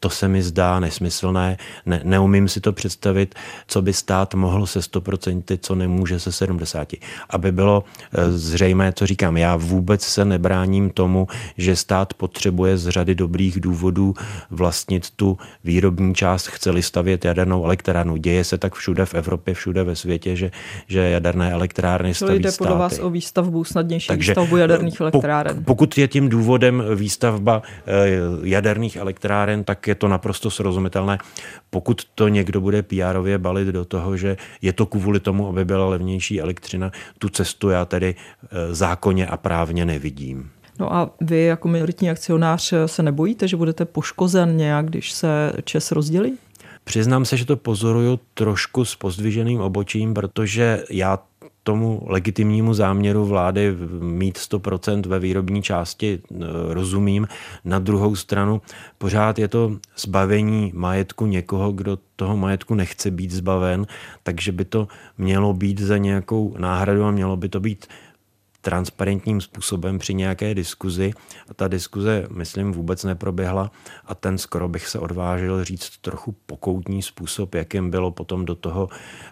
to 0.00 0.10
se 0.10 0.28
mi 0.28 0.42
zdá 0.42 0.80
nesmyslné. 0.80 1.56
Ne, 1.86 2.00
neumím 2.04 2.48
si 2.48 2.60
to 2.60 2.72
představit, 2.72 3.34
co 3.66 3.82
by 3.82 3.92
stát 3.92 4.34
mohl 4.34 4.66
se 4.66 4.80
100%, 4.80 5.58
co 5.62 5.74
nemůže 5.74 6.20
se 6.20 6.30
70%. 6.30 6.86
Aby 7.30 7.52
bylo 7.52 7.84
eh, 8.12 8.32
zřejmé, 8.32 8.92
co 8.92 9.06
říkám, 9.06 9.36
já 9.36 9.56
vůbec 9.56 10.02
se 10.02 10.24
nebráním 10.24 10.90
tomu, 10.90 11.28
že 11.56 11.76
stát 11.76 12.14
potřebuje 12.14 12.78
z 12.78 12.88
řady 12.88 13.14
dobrých 13.14 13.60
důvodů 13.60 14.14
vlastnit 14.50 15.10
tu 15.10 15.38
výrobní 15.64 16.14
část, 16.14 16.46
chceli 16.46 16.82
stavět 16.82 17.24
jadernou 17.24 17.64
elektrárnu. 17.64 18.16
Děje 18.16 18.44
se 18.44 18.58
tak 18.58 18.74
všude 18.74 19.06
v 19.06 19.14
Evropě, 19.14 19.54
všude 19.54 19.84
ve 19.84 19.96
světě, 19.96 20.36
že, 20.36 20.50
že 20.86 21.00
jaderné 21.00 21.52
elektrárny 21.52 22.14
staví 22.14 22.38
jde 22.38 22.52
podle 22.58 22.76
vás 22.76 22.98
o 22.98 23.10
výstavbu, 23.10 23.64
snadnější 23.64 24.08
Takže 24.08 24.32
výstavbu 24.32 24.56
jaderných 24.56 25.00
elektráren. 25.00 25.64
Pokud 25.64 25.98
je 25.98 26.08
tím 26.08 26.28
důvodem 26.28 26.82
výstavba 26.94 27.62
eh, 27.86 27.92
jaderných 28.42 28.96
elektráren, 28.96 29.64
tak 29.64 29.89
je 29.90 29.94
to 29.94 30.08
naprosto 30.08 30.50
srozumitelné. 30.50 31.18
Pokud 31.70 32.02
to 32.14 32.28
někdo 32.28 32.60
bude 32.60 32.82
pr 32.82 33.38
balit 33.38 33.68
do 33.68 33.84
toho, 33.84 34.16
že 34.16 34.36
je 34.62 34.72
to 34.72 34.86
kvůli 34.86 35.20
tomu, 35.20 35.48
aby 35.48 35.64
byla 35.64 35.88
levnější 35.88 36.40
elektřina, 36.40 36.90
tu 37.18 37.28
cestu 37.28 37.70
já 37.70 37.84
tedy 37.84 38.14
e, 38.14 38.74
zákonně 38.74 39.26
a 39.26 39.36
právně 39.36 39.84
nevidím. 39.84 40.50
No 40.78 40.94
a 40.94 41.10
vy 41.20 41.42
jako 41.42 41.68
minoritní 41.68 42.10
akcionář 42.10 42.74
se 42.86 43.02
nebojíte, 43.02 43.48
že 43.48 43.56
budete 43.56 43.84
poškozen 43.84 44.56
nějak, 44.56 44.86
když 44.86 45.12
se 45.12 45.52
ČES 45.64 45.92
rozdělí? 45.92 46.38
Přiznám 46.84 47.24
se, 47.24 47.36
že 47.36 47.46
to 47.46 47.56
pozoruju 47.56 48.20
trošku 48.34 48.84
s 48.84 48.96
pozdviženým 48.96 49.60
obočím, 49.60 50.14
protože 50.14 50.84
já 50.90 51.18
tomu 51.62 52.02
legitimnímu 52.06 52.74
záměru 52.74 53.24
vlády 53.24 53.76
mít 54.00 54.38
100% 54.38 55.06
ve 55.06 55.18
výrobní 55.18 55.62
části 55.62 56.18
e, 56.18 56.36
rozumím. 56.74 57.28
Na 57.64 57.78
druhou 57.78 58.16
stranu 58.16 58.62
pořád 58.98 59.38
je 59.38 59.48
to 59.48 59.76
zbavení 59.96 60.72
majetku 60.74 61.26
někoho, 61.26 61.72
kdo 61.72 61.98
toho 62.16 62.36
majetku 62.36 62.74
nechce 62.74 63.10
být 63.10 63.30
zbaven, 63.30 63.86
takže 64.22 64.52
by 64.52 64.64
to 64.64 64.88
mělo 65.18 65.54
být 65.54 65.80
za 65.80 65.96
nějakou 65.96 66.54
náhradu 66.58 67.04
a 67.04 67.10
mělo 67.10 67.36
by 67.36 67.48
to 67.48 67.60
být 67.60 67.86
transparentním 68.60 69.40
způsobem 69.40 69.98
při 69.98 70.14
nějaké 70.14 70.54
diskuzi. 70.54 71.12
A 71.48 71.54
ta 71.54 71.68
diskuze, 71.68 72.26
myslím, 72.30 72.72
vůbec 72.72 73.04
neproběhla 73.04 73.70
a 74.04 74.14
ten 74.14 74.38
skoro 74.38 74.68
bych 74.68 74.88
se 74.88 74.98
odvážil 74.98 75.64
říct 75.64 75.98
trochu 76.00 76.34
pokoutní 76.46 77.02
způsob, 77.02 77.54
jakým 77.54 77.90
bylo 77.90 78.10
potom 78.10 78.44
do 78.44 78.54
toho 78.54 78.88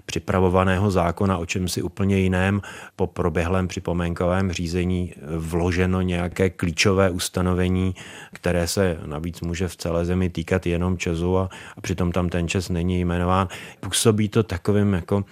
připravovaného 0.06 0.90
zákona 0.90 1.38
o 1.38 1.47
čem 1.47 1.68
si 1.68 1.82
úplně 1.82 2.18
jiném 2.18 2.61
po 2.97 3.06
proběhlém 3.06 3.68
připomenkovém 3.68 4.52
řízení 4.52 5.14
vloženo 5.37 6.00
nějaké 6.00 6.50
klíčové 6.50 7.11
ustanovení, 7.11 7.94
které 8.32 8.66
se 8.66 8.99
navíc 9.06 9.40
může 9.40 9.68
v 9.68 9.76
celé 9.76 10.04
zemi 10.04 10.30
týkat 10.30 10.66
jenom 10.66 10.99
Česu 10.99 11.38
a, 11.38 11.49
a 11.76 11.80
přitom 11.80 12.12
tam 12.12 12.28
ten 12.28 12.49
Čes 12.49 12.68
není 12.68 13.00
jmenován. 13.00 13.49
Působí 13.80 14.28
to 14.28 14.42
takovým 14.42 14.92
jako 14.92 15.25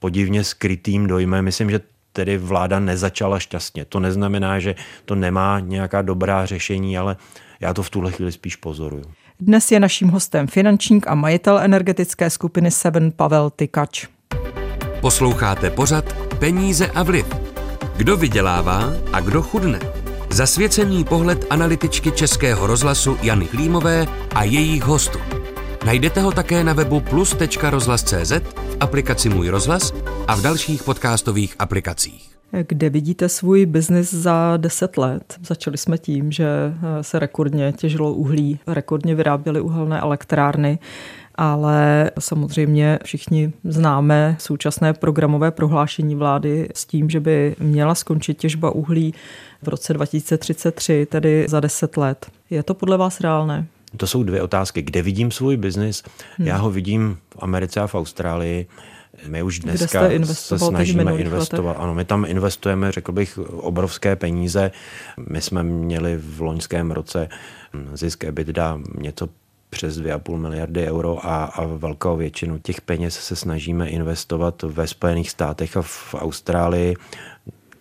podivně 0.00 0.44
skrytým 0.44 1.06
dojmem. 1.06 1.44
Myslím, 1.44 1.70
že 1.70 1.80
tedy 2.12 2.38
vláda 2.38 2.80
nezačala 2.80 3.38
šťastně. 3.38 3.84
To 3.84 4.00
neznamená, 4.00 4.58
že 4.58 4.74
to 5.04 5.14
nemá 5.14 5.60
nějaká 5.60 6.02
dobrá 6.02 6.46
řešení, 6.46 6.98
ale 6.98 7.16
já 7.60 7.74
to 7.74 7.82
v 7.82 7.90
tuhle 7.90 8.12
chvíli 8.12 8.32
spíš 8.32 8.56
pozoruju. 8.56 9.04
Dnes 9.40 9.72
je 9.72 9.80
naším 9.80 10.08
hostem 10.08 10.46
finančník 10.46 11.06
a 11.08 11.14
majitel 11.14 11.58
energetické 11.58 12.30
skupiny 12.30 12.70
Seven 12.70 13.12
Pavel 13.12 13.50
Tykač. 13.50 14.06
Posloucháte 15.00 15.70
pořad 15.70 16.04
Peníze 16.38 16.86
a 16.86 17.02
vliv. 17.02 17.26
Kdo 17.96 18.16
vydělává 18.16 18.92
a 19.12 19.20
kdo 19.20 19.42
chudne? 19.42 19.78
Zasvěcený 20.30 21.04
pohled 21.04 21.46
analytičky 21.50 22.12
Českého 22.12 22.66
rozhlasu 22.66 23.18
Jany 23.22 23.46
Klímové 23.46 24.06
a 24.34 24.44
jejich 24.44 24.82
hostů. 24.82 25.18
Najdete 25.86 26.20
ho 26.20 26.32
také 26.32 26.64
na 26.64 26.72
webu 26.72 27.00
plus.rozhlas.cz, 27.00 28.32
v 28.54 28.76
aplikaci 28.80 29.28
Můj 29.28 29.48
rozhlas 29.48 29.92
a 30.30 30.34
v 30.34 30.42
dalších 30.42 30.82
podcastových 30.82 31.54
aplikacích. 31.58 32.30
Kde 32.68 32.90
vidíte 32.90 33.28
svůj 33.28 33.66
biznis 33.66 34.14
za 34.14 34.56
10 34.56 34.96
let? 34.96 35.38
Začali 35.46 35.78
jsme 35.78 35.98
tím, 35.98 36.32
že 36.32 36.46
se 37.00 37.18
rekordně 37.18 37.72
těžilo 37.72 38.12
uhlí, 38.12 38.58
rekordně 38.66 39.14
vyráběly 39.14 39.60
uhelné 39.60 40.00
elektrárny 40.00 40.78
ale 41.34 42.10
samozřejmě 42.18 42.98
všichni 43.04 43.52
známe 43.64 44.36
současné 44.38 44.92
programové 44.92 45.50
prohlášení 45.50 46.14
vlády 46.14 46.68
s 46.74 46.86
tím, 46.86 47.10
že 47.10 47.20
by 47.20 47.56
měla 47.58 47.94
skončit 47.94 48.38
těžba 48.38 48.70
uhlí 48.70 49.14
v 49.62 49.68
roce 49.68 49.94
2033, 49.94 51.06
tedy 51.10 51.46
za 51.48 51.60
10 51.60 51.96
let. 51.96 52.30
Je 52.50 52.62
to 52.62 52.74
podle 52.74 52.96
vás 52.96 53.20
reálné? 53.20 53.66
To 53.96 54.06
jsou 54.06 54.22
dvě 54.22 54.42
otázky. 54.42 54.82
Kde 54.82 55.02
vidím 55.02 55.30
svůj 55.30 55.56
biznis? 55.56 56.02
Hmm. 56.38 56.48
Já 56.48 56.56
ho 56.56 56.70
vidím 56.70 57.18
v 57.34 57.36
Americe 57.42 57.80
a 57.80 57.86
v 57.86 57.94
Austrálii. 57.94 58.66
My 59.26 59.42
už 59.42 59.58
dneska 59.58 60.08
se 60.24 60.58
snažíme 60.58 61.16
investovat. 61.16 61.68
Letech? 61.68 61.82
Ano, 61.82 61.94
my 61.94 62.04
tam 62.04 62.24
investujeme, 62.24 62.92
řekl 62.92 63.12
bych, 63.12 63.38
obrovské 63.38 64.16
peníze. 64.16 64.70
My 65.28 65.40
jsme 65.40 65.62
měli 65.62 66.16
v 66.16 66.40
loňském 66.40 66.90
roce 66.90 67.28
zisk 67.94 68.24
EBITDA 68.24 68.78
něco 68.98 69.28
přes 69.70 70.00
2,5 70.00 70.36
miliardy 70.36 70.86
euro 70.86 71.26
a, 71.26 71.44
a 71.44 71.64
velkou 71.66 72.16
většinu 72.16 72.58
těch 72.58 72.80
peněz 72.80 73.14
se 73.14 73.36
snažíme 73.36 73.88
investovat 73.88 74.62
ve 74.62 74.86
Spojených 74.86 75.30
státech 75.30 75.76
a 75.76 75.82
v 75.82 76.14
Austrálii. 76.14 76.96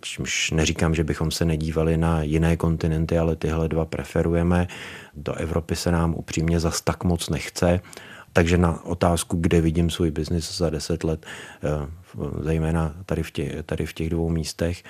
Čímž 0.01 0.51
neříkám, 0.51 0.95
že 0.95 1.03
bychom 1.03 1.31
se 1.31 1.45
nedívali 1.45 1.97
na 1.97 2.23
jiné 2.23 2.57
kontinenty, 2.57 3.17
ale 3.17 3.35
tyhle 3.35 3.67
dva 3.67 3.85
preferujeme. 3.85 4.67
Do 5.13 5.33
Evropy 5.33 5.75
se 5.75 5.91
nám 5.91 6.15
upřímně 6.15 6.59
zas 6.59 6.81
tak 6.81 7.03
moc 7.03 7.29
nechce. 7.29 7.79
Takže 8.33 8.57
na 8.57 8.85
otázku, 8.85 9.37
kde 9.37 9.61
vidím 9.61 9.89
svůj 9.89 10.11
biznis 10.11 10.57
za 10.57 10.69
10 10.69 11.03
let, 11.03 11.25
eh, 11.63 11.87
zejména 12.41 12.95
tady 13.05 13.23
v 13.23 13.31
těch, 13.31 13.63
tady 13.65 13.85
v 13.85 13.93
těch 13.93 14.09
dvou 14.09 14.29
místech. 14.29 14.83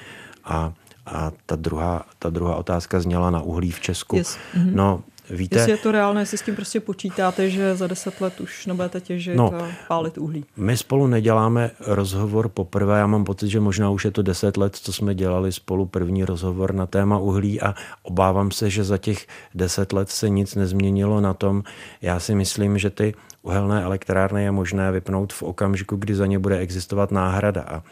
A, 0.44 0.74
a 1.06 1.32
ta, 1.46 1.56
druhá, 1.56 2.06
ta 2.20 2.30
druhá 2.30 2.56
otázka 2.56 3.00
zněla 3.00 3.30
na 3.30 3.42
uhlí 3.42 3.72
v 3.72 3.80
Česku. 3.80 4.16
Yes. 4.16 4.38
Mm-hmm. 4.56 4.72
No, 4.74 5.04
Víte, 5.30 5.60
jestli 5.60 5.72
je 5.72 5.78
to 5.78 5.92
reálné, 5.92 6.22
jestli 6.22 6.38
s 6.38 6.42
tím 6.42 6.56
prostě 6.56 6.80
počítáte, 6.80 7.50
že 7.50 7.76
za 7.76 7.88
deset 7.88 8.22
let 8.22 8.42
už 8.42 8.66
nebudete 8.66 9.02
těžit 9.02 9.36
no, 9.36 9.54
a 9.56 9.68
pálit 9.88 10.18
uhlí. 10.18 10.46
My 10.58 10.78
spolu 10.78 11.08
neděláme 11.08 11.72
rozhovor 11.80 12.50
poprvé, 12.50 13.00
já 13.00 13.08
mám 13.08 13.26
pocit, 13.26 13.50
že 13.50 13.60
možná 13.60 13.90
už 13.90 14.06
je 14.06 14.12
to 14.12 14.22
deset 14.22 14.58
let, 14.58 14.76
co 14.76 14.94
jsme 14.94 15.16
dělali 15.16 15.52
spolu 15.52 15.86
první 15.86 16.26
rozhovor 16.26 16.74
na 16.74 16.86
téma 16.86 17.18
uhlí 17.18 17.62
a 17.62 17.76
obávám 18.04 18.52
se, 18.52 18.70
že 18.70 18.84
za 18.84 18.98
těch 18.98 19.28
deset 19.56 19.94
let 19.94 20.10
se 20.10 20.30
nic 20.30 20.56
nezměnilo 20.56 21.22
na 21.22 21.34
tom. 21.34 21.64
Já 22.02 22.20
si 22.20 22.36
myslím, 22.36 22.78
že 22.78 22.90
ty 22.90 23.14
uhelné 23.42 23.84
elektrárny 23.84 24.44
je 24.44 24.52
možné 24.52 24.92
vypnout 24.92 25.34
v 25.34 25.44
okamžiku, 25.44 25.96
kdy 25.96 26.16
za 26.16 26.26
ně 26.26 26.40
bude 26.40 26.58
existovat 26.58 27.12
náhrada. 27.12 27.62
A 27.62 27.84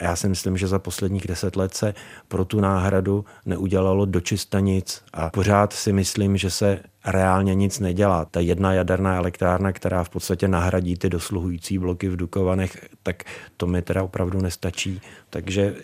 já 0.00 0.16
si 0.16 0.28
myslím, 0.28 0.56
že 0.56 0.66
za 0.66 0.78
posledních 0.78 1.26
deset 1.26 1.56
let 1.56 1.74
se 1.74 1.94
pro 2.28 2.44
tu 2.44 2.60
náhradu 2.60 3.24
neudělalo 3.46 4.06
dočista 4.06 4.60
nic. 4.60 5.02
A 5.12 5.30
pořád 5.30 5.72
si 5.72 5.92
myslím, 5.92 6.36
že 6.36 6.50
se 6.50 6.80
reálně 7.06 7.54
nic 7.54 7.80
nedělá. 7.80 8.24
Ta 8.24 8.40
jedna 8.40 8.72
jaderná 8.72 9.16
elektrárna, 9.16 9.72
která 9.72 10.04
v 10.04 10.08
podstatě 10.08 10.48
nahradí 10.48 10.96
ty 10.96 11.10
dosluhující 11.10 11.78
bloky 11.78 12.08
v 12.08 12.16
Dukovanech, 12.16 12.88
tak 13.02 13.22
to 13.56 13.66
mi 13.66 13.82
teda 13.82 14.02
opravdu 14.02 14.40
nestačí. 14.40 15.00
Takže 15.30 15.74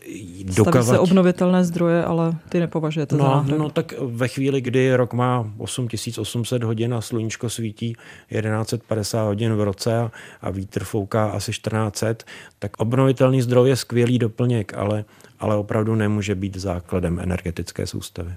dokovat... 0.44 0.82
Staví 0.82 0.86
se 0.86 0.98
obnovitelné 0.98 1.64
zdroje, 1.64 2.04
ale 2.04 2.36
ty 2.48 2.60
nepovažujete 2.60 3.16
no, 3.16 3.24
za 3.24 3.30
náhradu. 3.30 3.62
No 3.62 3.70
tak 3.70 3.94
ve 4.00 4.28
chvíli, 4.28 4.60
kdy 4.60 4.96
rok 4.96 5.12
má 5.12 5.52
8800 5.58 6.62
hodin 6.62 6.94
a 6.94 7.00
sluníčko 7.00 7.50
svítí 7.50 7.96
1150 8.28 9.24
hodin 9.24 9.54
v 9.54 9.62
roce 9.62 9.98
a, 9.98 10.10
a 10.40 10.50
vítr 10.50 10.84
fouká 10.84 11.26
asi 11.26 11.52
1400, 11.52 12.24
tak 12.58 12.76
obnovitelný 12.78 13.42
zdroj 13.42 13.68
je 13.68 13.76
skvělý 13.76 14.18
doplněk, 14.18 14.74
ale, 14.74 15.04
ale 15.40 15.56
opravdu 15.56 15.94
nemůže 15.94 16.34
být 16.34 16.56
základem 16.56 17.18
energetické 17.18 17.86
soustavy. 17.86 18.34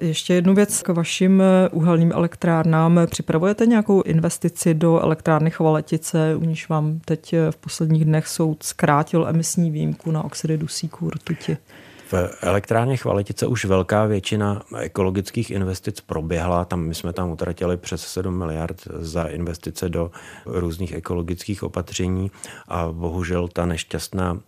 Ještě 0.00 0.34
jednu 0.34 0.54
věc 0.54 0.82
k 0.82 0.88
vašim 0.88 1.40
eh, 1.40 1.68
uhelným 1.68 2.12
elektrárnám. 2.12 3.00
Připravujete 3.06 3.66
nějakou 3.66 4.02
investici 4.02 4.74
do 4.74 5.00
elektrárny 5.00 5.50
Chvaletice, 5.50 6.36
u 6.36 6.44
níž 6.44 6.68
vám 6.68 7.00
teď 7.04 7.32
eh, 7.32 7.52
v 7.52 7.56
posledních 7.56 8.04
dnech 8.04 8.28
soud 8.28 8.62
zkrátil 8.62 9.26
emisní 9.28 9.70
výjimku 9.70 10.10
na 10.10 10.24
oxidy 10.24 10.58
dusíku 10.58 11.10
rtuti? 11.10 11.56
V 12.12 12.14
elektrárně 12.40 12.96
Chvaletice 12.96 13.46
už 13.46 13.64
velká 13.64 14.04
většina 14.04 14.62
ekologických 14.78 15.50
investic 15.50 16.00
proběhla. 16.00 16.64
Tam 16.64 16.80
my 16.80 16.94
jsme 16.94 17.12
tam 17.12 17.30
utratili 17.30 17.76
přes 17.76 18.02
7 18.02 18.38
miliard 18.38 18.88
za 18.98 19.24
investice 19.24 19.88
do 19.88 20.10
různých 20.46 20.92
ekologických 20.92 21.62
opatření 21.62 22.30
a 22.68 22.88
bohužel 22.92 23.48
ta 23.48 23.66
nešťastná 23.66 24.32
um, 24.32 24.40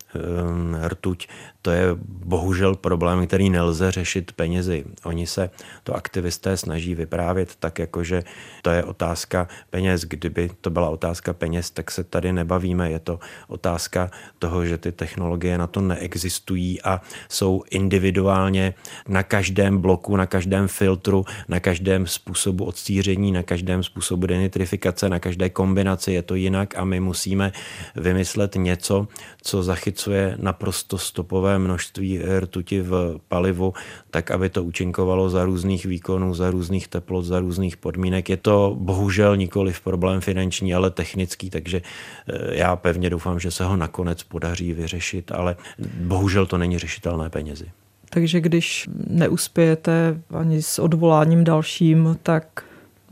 rtuť, 0.86 1.28
to 1.62 1.70
je 1.70 1.86
bohužel 2.04 2.74
problém, 2.74 3.26
který 3.26 3.50
nelze 3.50 3.90
řešit 3.90 4.32
penězi. 4.32 4.84
Oni 5.04 5.26
se 5.26 5.50
to 5.84 5.94
aktivisté 5.94 6.56
snaží 6.56 6.94
vyprávět 6.94 7.56
tak, 7.56 7.78
jako 7.78 8.04
že 8.04 8.22
to 8.62 8.70
je 8.70 8.84
otázka 8.84 9.48
peněz. 9.70 10.02
Kdyby 10.02 10.50
to 10.60 10.70
byla 10.70 10.88
otázka 10.88 11.32
peněz, 11.32 11.70
tak 11.70 11.90
se 11.90 12.04
tady 12.04 12.32
nebavíme. 12.32 12.90
Je 12.90 12.98
to 12.98 13.20
otázka 13.48 14.10
toho, 14.38 14.66
že 14.66 14.78
ty 14.78 14.92
technologie 14.92 15.58
na 15.58 15.66
to 15.66 15.80
neexistují 15.80 16.82
a 16.82 17.00
jsou 17.28 17.51
jsou 17.52 17.64
individuálně 17.70 18.74
na 19.08 19.22
každém 19.22 19.78
bloku, 19.78 20.16
na 20.16 20.26
každém 20.26 20.68
filtru, 20.68 21.24
na 21.48 21.60
každém 21.60 22.06
způsobu 22.06 22.64
odstíření, 22.64 23.32
na 23.32 23.42
každém 23.42 23.82
způsobu 23.82 24.26
denitrifikace, 24.26 25.08
na 25.08 25.18
každé 25.18 25.50
kombinaci 25.50 26.12
je 26.12 26.22
to 26.22 26.34
jinak 26.34 26.78
a 26.78 26.84
my 26.84 27.00
musíme 27.00 27.52
vymyslet 27.96 28.54
něco, 28.56 29.08
co 29.42 29.62
zachycuje 29.62 30.36
naprosto 30.40 30.98
stopové 30.98 31.58
množství 31.58 32.20
rtuti 32.40 32.80
v 32.80 33.20
palivu, 33.28 33.74
tak 34.10 34.30
aby 34.30 34.48
to 34.48 34.64
účinkovalo 34.64 35.30
za 35.30 35.44
různých 35.44 35.86
výkonů, 35.86 36.34
za 36.34 36.50
různých 36.50 36.88
teplot, 36.88 37.24
za 37.24 37.40
různých 37.40 37.76
podmínek. 37.76 38.30
Je 38.30 38.36
to 38.36 38.76
bohužel 38.78 39.36
nikoli 39.36 39.72
v 39.72 39.80
problém 39.80 40.20
finanční, 40.20 40.74
ale 40.74 40.90
technický, 40.90 41.50
takže 41.50 41.82
eh, 41.82 42.56
já 42.56 42.76
pevně 42.76 43.10
doufám, 43.10 43.40
že 43.40 43.50
se 43.50 43.64
ho 43.64 43.76
nakonec 43.76 44.22
podaří 44.22 44.72
vyřešit, 44.72 45.32
ale 45.32 45.56
bohužel 46.00 46.46
to 46.46 46.58
není 46.58 46.78
řešitelné 46.78 47.30
peníze 47.30 47.41
penězi. 47.42 47.66
Takže 48.10 48.40
když 48.40 48.88
neuspějete 49.06 50.20
ani 50.34 50.62
s 50.62 50.78
odvoláním 50.78 51.44
dalším, 51.44 52.18
tak 52.22 52.64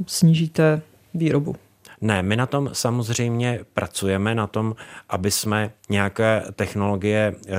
snížíte 0.07 0.83
výrobu. 1.15 1.57
Ne, 2.01 2.23
my 2.23 2.37
na 2.37 2.47
tom 2.47 2.71
samozřejmě 2.73 3.61
pracujeme, 3.75 4.35
na 4.35 4.47
tom, 4.47 4.75
aby 5.09 5.31
jsme 5.31 5.71
nějaké 5.91 6.45
technologie 6.57 7.35
eh, 7.47 7.57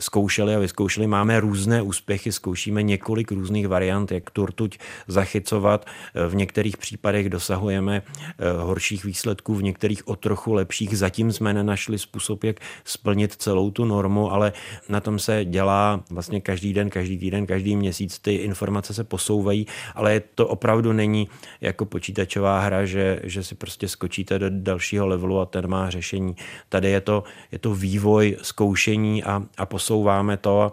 zkoušeli 0.00 0.54
a 0.54 0.58
vyzkoušeli. 0.58 1.06
Máme 1.06 1.40
různé 1.40 1.82
úspěchy, 1.82 2.32
zkoušíme 2.32 2.82
několik 2.82 3.32
různých 3.32 3.68
variant, 3.68 4.12
jak 4.12 4.30
tu 4.30 4.46
rtuť 4.46 4.78
zachycovat. 5.08 5.86
Eh, 5.86 6.28
v 6.28 6.34
některých 6.34 6.76
případech 6.76 7.28
dosahujeme 7.28 8.02
eh, 8.02 8.52
horších 8.58 9.04
výsledků, 9.04 9.54
v 9.54 9.62
některých 9.62 10.08
o 10.08 10.16
trochu 10.16 10.52
lepších. 10.52 10.98
Zatím 10.98 11.32
jsme 11.32 11.54
nenašli 11.54 11.98
způsob, 11.98 12.44
jak 12.44 12.56
splnit 12.84 13.32
celou 13.32 13.70
tu 13.70 13.84
normu, 13.84 14.32
ale 14.32 14.52
na 14.88 15.00
tom 15.00 15.18
se 15.18 15.44
dělá 15.44 16.04
vlastně 16.10 16.40
každý 16.40 16.72
den, 16.72 16.90
každý 16.90 17.18
týden, 17.18 17.46
každý 17.46 17.76
měsíc. 17.76 18.18
Ty 18.18 18.34
informace 18.34 18.94
se 18.94 19.04
posouvají, 19.04 19.66
ale 19.94 20.22
to 20.34 20.48
opravdu 20.48 20.92
není 20.92 21.28
jako 21.60 21.84
počítačová 21.84 22.60
hra, 22.60 22.84
že, 22.84 23.20
že 23.24 23.42
si 23.42 23.54
prostě 23.54 23.88
skočíte 23.88 24.38
do 24.38 24.46
dalšího 24.50 25.06
levelu 25.06 25.40
a 25.40 25.46
ten 25.46 25.68
má 25.68 25.90
řešení. 25.90 26.36
Tady 26.68 26.90
je 26.90 27.00
to, 27.00 27.24
je 27.52 27.58
to 27.58 27.73
vývoj, 27.74 28.36
zkoušení 28.42 29.24
a, 29.24 29.42
a 29.56 29.66
posouváme 29.66 30.36
to 30.36 30.60
a 30.60 30.72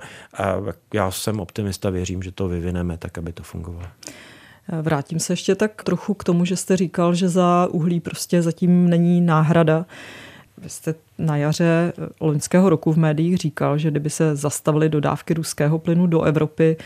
já 0.94 1.12
jsem 1.12 1.40
optimista, 1.40 1.90
věřím, 1.90 2.24
že 2.24 2.32
to 2.32 2.48
vyvineme 2.48 2.98
tak, 2.98 3.18
aby 3.18 3.34
to 3.34 3.44
fungovalo. 3.44 3.88
Vrátím 4.82 5.20
se 5.20 5.34
ještě 5.34 5.56
tak 5.56 5.84
trochu 5.84 6.14
k 6.14 6.24
tomu, 6.24 6.46
že 6.46 6.56
jste 6.56 6.78
říkal, 6.78 7.16
že 7.16 7.30
za 7.30 7.68
uhlí 7.72 8.00
prostě 8.00 8.42
zatím 8.42 8.90
není 8.90 9.22
náhrada. 9.22 9.86
Vy 10.58 10.70
jste 10.70 10.96
na 11.18 11.38
jaře 11.38 11.94
loňského 12.22 12.70
roku 12.70 12.92
v 12.92 12.98
médiích 12.98 13.38
říkal, 13.38 13.78
že 13.78 13.92
kdyby 13.92 14.10
se 14.10 14.36
zastavily 14.36 14.90
dodávky 14.90 15.34
ruského 15.34 15.80
plynu 15.80 16.08
do 16.08 16.22
Evropy, 16.22 16.78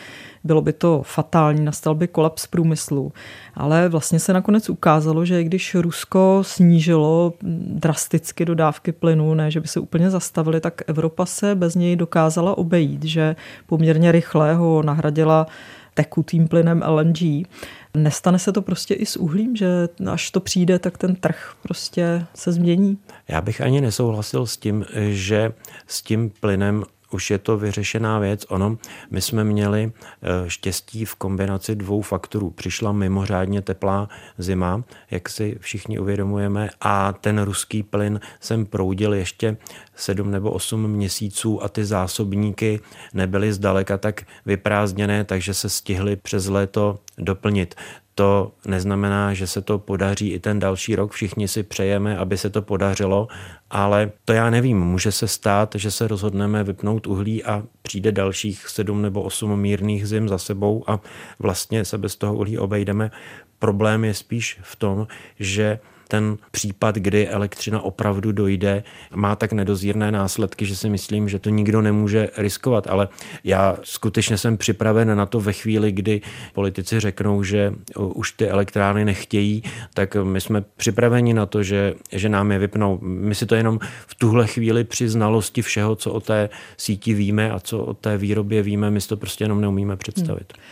bylo 0.43 0.61
by 0.61 0.73
to 0.73 1.01
fatální, 1.05 1.65
nastal 1.65 1.95
by 1.95 2.07
kolaps 2.07 2.47
průmyslu. 2.47 3.13
Ale 3.53 3.89
vlastně 3.89 4.19
se 4.19 4.33
nakonec 4.33 4.69
ukázalo, 4.69 5.25
že 5.25 5.41
i 5.41 5.43
když 5.43 5.75
Rusko 5.75 6.39
snížilo 6.41 7.33
drasticky 7.67 8.45
dodávky 8.45 8.91
plynu, 8.91 9.33
ne, 9.33 9.51
že 9.51 9.59
by 9.59 9.67
se 9.67 9.79
úplně 9.79 10.09
zastavili, 10.09 10.61
tak 10.61 10.81
Evropa 10.87 11.25
se 11.25 11.55
bez 11.55 11.75
něj 11.75 11.95
dokázala 11.95 12.57
obejít, 12.57 13.03
že 13.03 13.35
poměrně 13.65 14.11
rychle 14.11 14.53
ho 14.53 14.83
nahradila 14.83 15.47
tekutým 15.93 16.47
plynem 16.47 16.83
LNG. 16.87 17.47
Nestane 17.95 18.39
se 18.39 18.51
to 18.51 18.61
prostě 18.61 18.93
i 18.93 19.05
s 19.05 19.17
uhlím, 19.17 19.55
že 19.55 19.67
až 20.11 20.31
to 20.31 20.39
přijde, 20.39 20.79
tak 20.79 20.97
ten 20.97 21.15
trh 21.15 21.53
prostě 21.61 22.25
se 22.33 22.51
změní? 22.51 22.97
Já 23.27 23.41
bych 23.41 23.61
ani 23.61 23.81
nesouhlasil 23.81 24.45
s 24.45 24.57
tím, 24.57 24.85
že 25.09 25.51
s 25.87 26.01
tím 26.01 26.31
plynem 26.39 26.83
už 27.15 27.31
je 27.31 27.37
to 27.37 27.57
vyřešená 27.57 28.19
věc. 28.19 28.45
Ono, 28.49 28.77
my 29.11 29.21
jsme 29.21 29.43
měli 29.43 29.91
eh, 29.91 30.49
štěstí 30.49 31.05
v 31.05 31.15
kombinaci 31.15 31.75
dvou 31.75 32.01
faktorů. 32.01 32.49
Přišla 32.49 32.91
mimořádně 32.91 33.61
teplá 33.61 34.09
zima, 34.37 34.83
jak 35.11 35.29
si 35.29 35.57
všichni 35.59 35.99
uvědomujeme, 35.99 36.69
a 36.81 37.13
ten 37.13 37.41
ruský 37.41 37.83
plyn 37.83 38.19
sem 38.39 38.65
proudil 38.65 39.13
ještě 39.13 39.57
sedm 39.95 40.31
nebo 40.31 40.51
osm 40.51 40.87
měsíců 40.87 41.63
a 41.63 41.69
ty 41.69 41.85
zásobníky 41.85 42.79
nebyly 43.13 43.53
zdaleka 43.53 43.97
tak 43.97 44.23
vyprázdněné, 44.45 45.23
takže 45.23 45.53
se 45.53 45.69
stihly 45.69 46.15
přes 46.15 46.47
léto 46.47 46.99
doplnit 47.17 47.75
to 48.15 48.51
neznamená, 48.67 49.33
že 49.33 49.47
se 49.47 49.61
to 49.61 49.79
podaří 49.79 50.31
i 50.31 50.39
ten 50.39 50.59
další 50.59 50.95
rok. 50.95 51.11
Všichni 51.11 51.47
si 51.47 51.63
přejeme, 51.63 52.17
aby 52.17 52.37
se 52.37 52.49
to 52.49 52.61
podařilo, 52.61 53.27
ale 53.69 54.11
to 54.25 54.33
já 54.33 54.49
nevím. 54.49 54.79
Může 54.79 55.11
se 55.11 55.27
stát, 55.27 55.75
že 55.75 55.91
se 55.91 56.07
rozhodneme 56.07 56.63
vypnout 56.63 57.07
uhlí 57.07 57.43
a 57.43 57.63
přijde 57.81 58.11
dalších 58.11 58.67
sedm 58.67 59.01
nebo 59.01 59.21
osm 59.21 59.59
mírných 59.59 60.07
zim 60.07 60.29
za 60.29 60.37
sebou 60.37 60.83
a 60.87 60.99
vlastně 61.39 61.85
se 61.85 61.97
bez 61.97 62.15
toho 62.15 62.35
uhlí 62.35 62.57
obejdeme. 62.57 63.11
Problém 63.59 64.05
je 64.05 64.13
spíš 64.13 64.59
v 64.61 64.75
tom, 64.75 65.07
že 65.39 65.79
ten 66.07 66.37
případ, 66.51 66.95
kdy 66.95 67.27
elektřina 67.27 67.81
opravdu 67.81 68.31
dojde, 68.31 68.83
má 69.15 69.35
tak 69.35 69.53
nedozírné 69.53 70.11
následky, 70.11 70.65
že 70.65 70.75
si 70.75 70.89
myslím, 70.89 71.29
že 71.29 71.39
to 71.39 71.49
nikdo 71.49 71.81
nemůže 71.81 72.29
riskovat. 72.37 72.87
Ale 72.87 73.07
já 73.43 73.77
skutečně 73.83 74.37
jsem 74.37 74.57
připraven 74.57 75.17
na 75.17 75.25
to 75.25 75.39
ve 75.39 75.53
chvíli, 75.53 75.91
kdy 75.91 76.21
politici 76.53 76.99
řeknou, 76.99 77.43
že 77.43 77.73
už 77.97 78.31
ty 78.31 78.47
elektrárny 78.47 79.05
nechtějí, 79.05 79.63
tak 79.93 80.15
my 80.23 80.41
jsme 80.41 80.63
připraveni 80.77 81.33
na 81.33 81.45
to, 81.45 81.63
že, 81.63 81.93
že 82.11 82.29
nám 82.29 82.51
je 82.51 82.59
vypnou. 82.59 82.99
My 83.01 83.35
si 83.35 83.45
to 83.45 83.55
jenom 83.55 83.79
v 84.07 84.15
tuhle 84.15 84.47
chvíli 84.47 84.83
při 84.83 85.09
znalosti 85.09 85.61
všeho, 85.61 85.95
co 85.95 86.11
o 86.11 86.19
té 86.19 86.49
síti 86.77 87.13
víme 87.13 87.51
a 87.51 87.59
co 87.59 87.79
o 87.79 87.93
té 87.93 88.17
výrobě 88.17 88.61
víme, 88.61 88.91
my 88.91 89.01
si 89.01 89.07
to 89.07 89.17
prostě 89.17 89.43
jenom 89.43 89.61
neumíme 89.61 89.97
představit. 89.97 90.53
Hmm. 90.53 90.63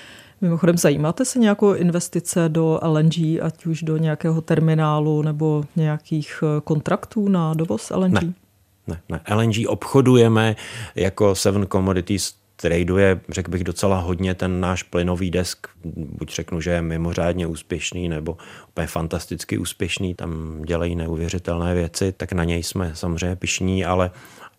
Mimochodem, 0.43 0.77
zajímáte 0.77 1.25
se 1.25 1.39
nějakou 1.39 1.73
investice 1.73 2.49
do 2.49 2.79
LNG, 2.83 3.17
ať 3.41 3.65
už 3.65 3.83
do 3.83 3.97
nějakého 3.97 4.41
terminálu 4.41 5.21
nebo 5.21 5.63
nějakých 5.75 6.43
eh, 6.43 6.61
kontraktů 6.61 7.29
na 7.29 7.53
dovoz 7.53 7.91
LNG? 7.95 8.13
Ne, 8.13 8.33
ne, 8.87 8.99
ne. 9.09 9.21
LNG 9.35 9.67
obchodujeme 9.67 10.55
jako 10.95 11.35
Seven 11.35 11.67
Commodities 11.67 12.33
traduje, 12.55 13.19
řekl 13.29 13.51
bych, 13.51 13.63
docela 13.63 13.99
hodně 13.99 14.35
ten 14.35 14.59
náš 14.59 14.83
plynový 14.83 15.31
desk. 15.31 15.67
Buď 15.95 16.33
řeknu, 16.33 16.61
že 16.61 16.69
je 16.71 16.81
mimořádně 16.81 17.47
úspěšný, 17.47 18.09
nebo 18.09 18.37
úplně 18.69 18.87
fantasticky 18.87 19.57
úspěšný, 19.57 20.15
tam 20.15 20.61
dělají 20.61 20.95
neuvěřitelné 20.95 21.73
věci, 21.73 22.11
tak 22.11 22.33
na 22.33 22.43
něj 22.43 22.63
jsme 22.63 22.91
samozřejmě 22.93 23.35
pišní, 23.35 23.85
ale 23.85 24.11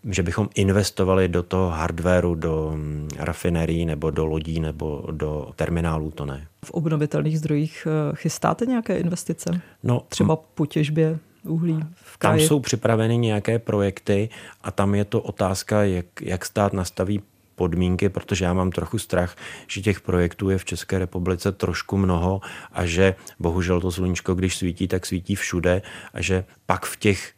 že 0.09 0.23
bychom 0.23 0.49
investovali 0.55 1.27
do 1.27 1.43
toho 1.43 1.69
hardwareu, 1.69 2.35
do 2.35 2.71
mm, 2.75 3.09
rafinerií 3.17 3.85
nebo 3.85 4.11
do 4.11 4.25
lodí 4.25 4.59
nebo 4.59 5.03
do 5.11 5.51
terminálů, 5.55 6.11
to 6.11 6.25
ne. 6.25 6.47
V 6.65 6.71
obnovitelných 6.71 7.39
zdrojích 7.39 7.87
eh, 7.87 8.15
chystáte 8.15 8.65
nějaké 8.65 8.97
investice? 8.97 9.61
No, 9.83 10.01
Třeba 10.09 10.35
po 10.35 10.65
těžbě 10.65 11.19
uhlí 11.43 11.79
v 11.93 12.17
kraji? 12.17 12.39
Tam 12.39 12.47
jsou 12.47 12.59
připraveny 12.59 13.17
nějaké 13.17 13.59
projekty 13.59 14.29
a 14.63 14.71
tam 14.71 14.95
je 14.95 15.05
to 15.05 15.21
otázka, 15.21 15.83
jak, 15.83 16.05
jak 16.21 16.45
stát 16.45 16.73
nastaví 16.73 17.21
podmínky, 17.55 18.09
protože 18.09 18.45
já 18.45 18.53
mám 18.53 18.71
trochu 18.71 18.99
strach, 18.99 19.35
že 19.67 19.81
těch 19.81 20.01
projektů 20.01 20.49
je 20.49 20.57
v 20.57 20.65
České 20.65 20.99
republice 20.99 21.51
trošku 21.51 21.97
mnoho 21.97 22.41
a 22.71 22.85
že 22.85 23.15
bohužel 23.39 23.81
to 23.81 23.91
sluníčko, 23.91 24.33
když 24.33 24.57
svítí, 24.57 24.87
tak 24.87 25.05
svítí 25.05 25.35
všude 25.35 25.81
a 26.13 26.21
že 26.21 26.45
pak 26.65 26.85
v 26.85 26.97
těch 26.97 27.34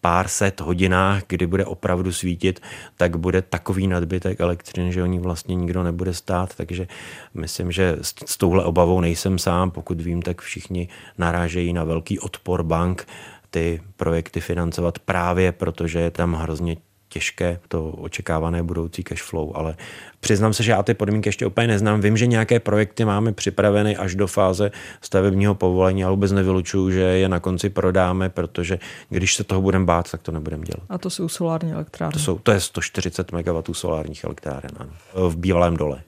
pár 0.00 0.28
set 0.28 0.60
hodinách, 0.60 1.22
kdy 1.26 1.46
bude 1.46 1.64
opravdu 1.64 2.12
svítit, 2.12 2.60
tak 2.96 3.16
bude 3.16 3.42
takový 3.42 3.86
nadbytek 3.86 4.40
elektřiny, 4.40 4.92
že 4.92 5.02
o 5.02 5.06
ní 5.06 5.18
vlastně 5.18 5.54
nikdo 5.54 5.82
nebude 5.82 6.14
stát, 6.14 6.54
takže 6.54 6.88
myslím, 7.34 7.72
že 7.72 7.96
s, 8.02 8.14
s 8.26 8.36
touhle 8.36 8.64
obavou 8.64 9.00
nejsem 9.00 9.38
sám, 9.38 9.70
pokud 9.70 10.00
vím, 10.00 10.22
tak 10.22 10.40
všichni 10.40 10.88
narážejí 11.18 11.72
na 11.72 11.84
velký 11.84 12.18
odpor 12.18 12.62
bank 12.62 13.06
ty 13.50 13.80
projekty 13.96 14.40
financovat 14.40 14.98
právě 14.98 15.52
protože 15.52 15.98
je 15.98 16.10
tam 16.10 16.34
hrozně 16.34 16.76
těžké 17.10 17.58
to 17.68 17.90
očekávané 17.90 18.62
budoucí 18.62 19.02
cash 19.02 19.22
flow, 19.22 19.52
ale 19.54 19.76
přiznám 20.20 20.52
se, 20.52 20.62
že 20.62 20.70
já 20.70 20.82
ty 20.82 20.94
podmínky 20.94 21.28
ještě 21.28 21.46
úplně 21.46 21.66
neznám. 21.66 22.00
Vím, 22.00 22.16
že 22.16 22.26
nějaké 22.26 22.60
projekty 22.60 23.04
máme 23.04 23.32
připraveny 23.32 23.96
až 23.96 24.14
do 24.14 24.26
fáze 24.26 24.70
stavebního 25.00 25.54
povolení, 25.54 26.04
ale 26.04 26.10
vůbec 26.10 26.32
nevylučuju, 26.32 26.90
že 26.90 27.00
je 27.00 27.28
na 27.28 27.40
konci 27.40 27.70
prodáme, 27.70 28.28
protože 28.28 28.78
když 29.08 29.34
se 29.34 29.44
toho 29.44 29.62
budeme 29.62 29.84
bát, 29.84 30.10
tak 30.10 30.22
to 30.22 30.32
nebudeme 30.32 30.64
dělat. 30.64 30.86
A 30.88 30.98
to 30.98 31.10
jsou 31.10 31.28
solární 31.28 31.72
elektrárny? 31.72 32.12
To, 32.12 32.18
jsou, 32.18 32.38
to 32.38 32.52
je 32.52 32.60
140 32.60 33.32
MW 33.32 33.62
solárních 33.72 34.24
elektráren 34.24 34.70
ano. 34.78 34.90
v 35.28 35.36
bývalém 35.36 35.76
dole. 35.76 36.02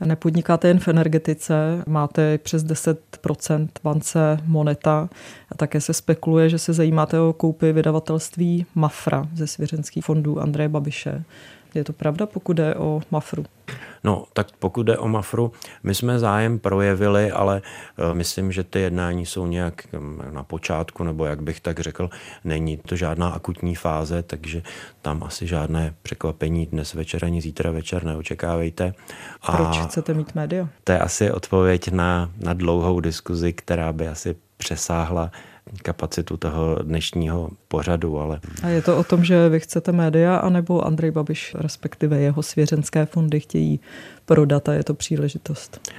Nepodnikáte 0.00 0.68
jen 0.68 0.78
v 0.78 0.88
energetice, 0.88 1.82
máte 1.86 2.38
přes 2.38 2.64
10% 2.64 3.68
bance 3.84 4.38
Moneta 4.46 5.08
a 5.50 5.54
také 5.54 5.80
se 5.80 5.92
spekuluje, 5.92 6.48
že 6.48 6.58
se 6.58 6.72
zajímáte 6.72 7.20
o 7.20 7.32
koupy 7.32 7.72
vydavatelství 7.72 8.66
Mafra 8.74 9.28
ze 9.34 9.46
svěřenských 9.46 10.04
fondů 10.04 10.40
Andreje 10.40 10.68
Babiše. 10.68 11.24
Je 11.74 11.84
to 11.84 11.92
pravda, 11.92 12.26
pokud 12.26 12.52
jde 12.52 12.74
o 12.74 13.00
Mafru? 13.10 13.44
No, 14.04 14.24
tak 14.32 14.46
pokud 14.58 14.82
jde 14.82 14.98
o 14.98 15.08
Mafru, 15.08 15.52
my 15.82 15.94
jsme 15.94 16.18
zájem 16.18 16.58
projevili, 16.58 17.30
ale 17.30 17.62
eh, 17.98 18.14
myslím, 18.14 18.52
že 18.52 18.64
ty 18.64 18.80
jednání 18.80 19.26
jsou 19.26 19.46
nějak 19.46 19.86
hm, 19.92 20.22
na 20.30 20.42
počátku, 20.42 21.04
nebo 21.04 21.24
jak 21.24 21.42
bych 21.42 21.60
tak 21.60 21.80
řekl, 21.80 22.10
není 22.44 22.76
to 22.76 22.96
žádná 22.96 23.28
akutní 23.28 23.74
fáze, 23.74 24.22
takže 24.22 24.62
tam 25.02 25.22
asi 25.22 25.46
žádné 25.46 25.94
překvapení 26.02 26.66
dnes 26.66 26.94
večer 26.94 27.24
ani 27.24 27.40
zítra 27.40 27.70
večer 27.70 28.04
neočekávejte. 28.04 28.94
A 29.42 29.56
Proč 29.56 29.78
chcete 29.78 30.14
mít 30.14 30.34
média? 30.34 30.68
To 30.84 30.92
je 30.92 30.98
asi 30.98 31.30
odpověď 31.30 31.90
na, 31.90 32.30
na 32.40 32.52
dlouhou 32.52 33.00
diskuzi, 33.00 33.52
která 33.52 33.92
by 33.92 34.08
asi 34.08 34.36
přesáhla 34.56 35.30
kapacitu 35.82 36.36
toho 36.36 36.78
dnešního 36.82 37.50
pořadu. 37.68 38.20
Ale... 38.20 38.40
A 38.62 38.68
je 38.68 38.82
to 38.82 38.98
o 38.98 39.04
tom, 39.04 39.24
že 39.24 39.48
vy 39.48 39.60
chcete 39.60 39.92
média, 39.92 40.36
anebo 40.36 40.86
Andrej 40.86 41.10
Babiš, 41.10 41.54
respektive 41.58 42.20
jeho 42.20 42.42
svěřenské 42.42 43.06
fondy 43.06 43.40
chtějí 43.40 43.80
prodat 44.24 44.68
a 44.68 44.72
je 44.72 44.84
to 44.84 44.94
příležitost? 44.94 45.90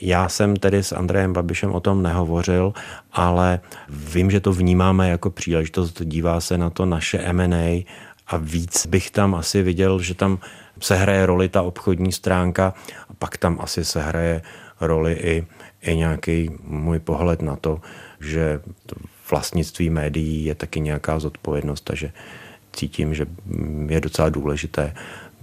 Já 0.00 0.28
jsem 0.28 0.56
tedy 0.56 0.82
s 0.82 0.92
Andrejem 0.92 1.32
Babišem 1.32 1.72
o 1.72 1.80
tom 1.80 2.02
nehovořil, 2.02 2.72
ale 3.12 3.60
vím, 3.88 4.30
že 4.30 4.40
to 4.40 4.52
vnímáme 4.52 5.08
jako 5.10 5.30
příležitost, 5.30 6.02
dívá 6.04 6.40
se 6.40 6.58
na 6.58 6.70
to 6.70 6.86
naše 6.86 7.18
M&A 7.18 7.86
a 8.26 8.36
víc 8.36 8.86
bych 8.86 9.10
tam 9.10 9.34
asi 9.34 9.62
viděl, 9.62 9.98
že 9.98 10.14
tam 10.14 10.38
se 10.80 10.96
hraje 10.96 11.26
roli 11.26 11.48
ta 11.48 11.62
obchodní 11.62 12.12
stránka 12.12 12.74
a 13.08 13.14
pak 13.18 13.36
tam 13.36 13.58
asi 13.60 13.84
se 13.84 14.02
hraje 14.02 14.42
roli 14.80 15.12
i, 15.12 15.46
i 15.82 15.96
nějaký 15.96 16.50
můj 16.64 16.98
pohled 16.98 17.42
na 17.42 17.56
to, 17.56 17.80
že 18.20 18.60
to 18.86 18.96
vlastnictví 19.32 19.90
médií 19.90 20.44
je 20.44 20.54
taky 20.54 20.80
nějaká 20.80 21.18
zodpovědnost, 21.18 21.80
takže 21.80 22.12
cítím, 22.72 23.14
že 23.14 23.26
je 23.88 24.00
docela 24.00 24.28
důležité, 24.28 24.94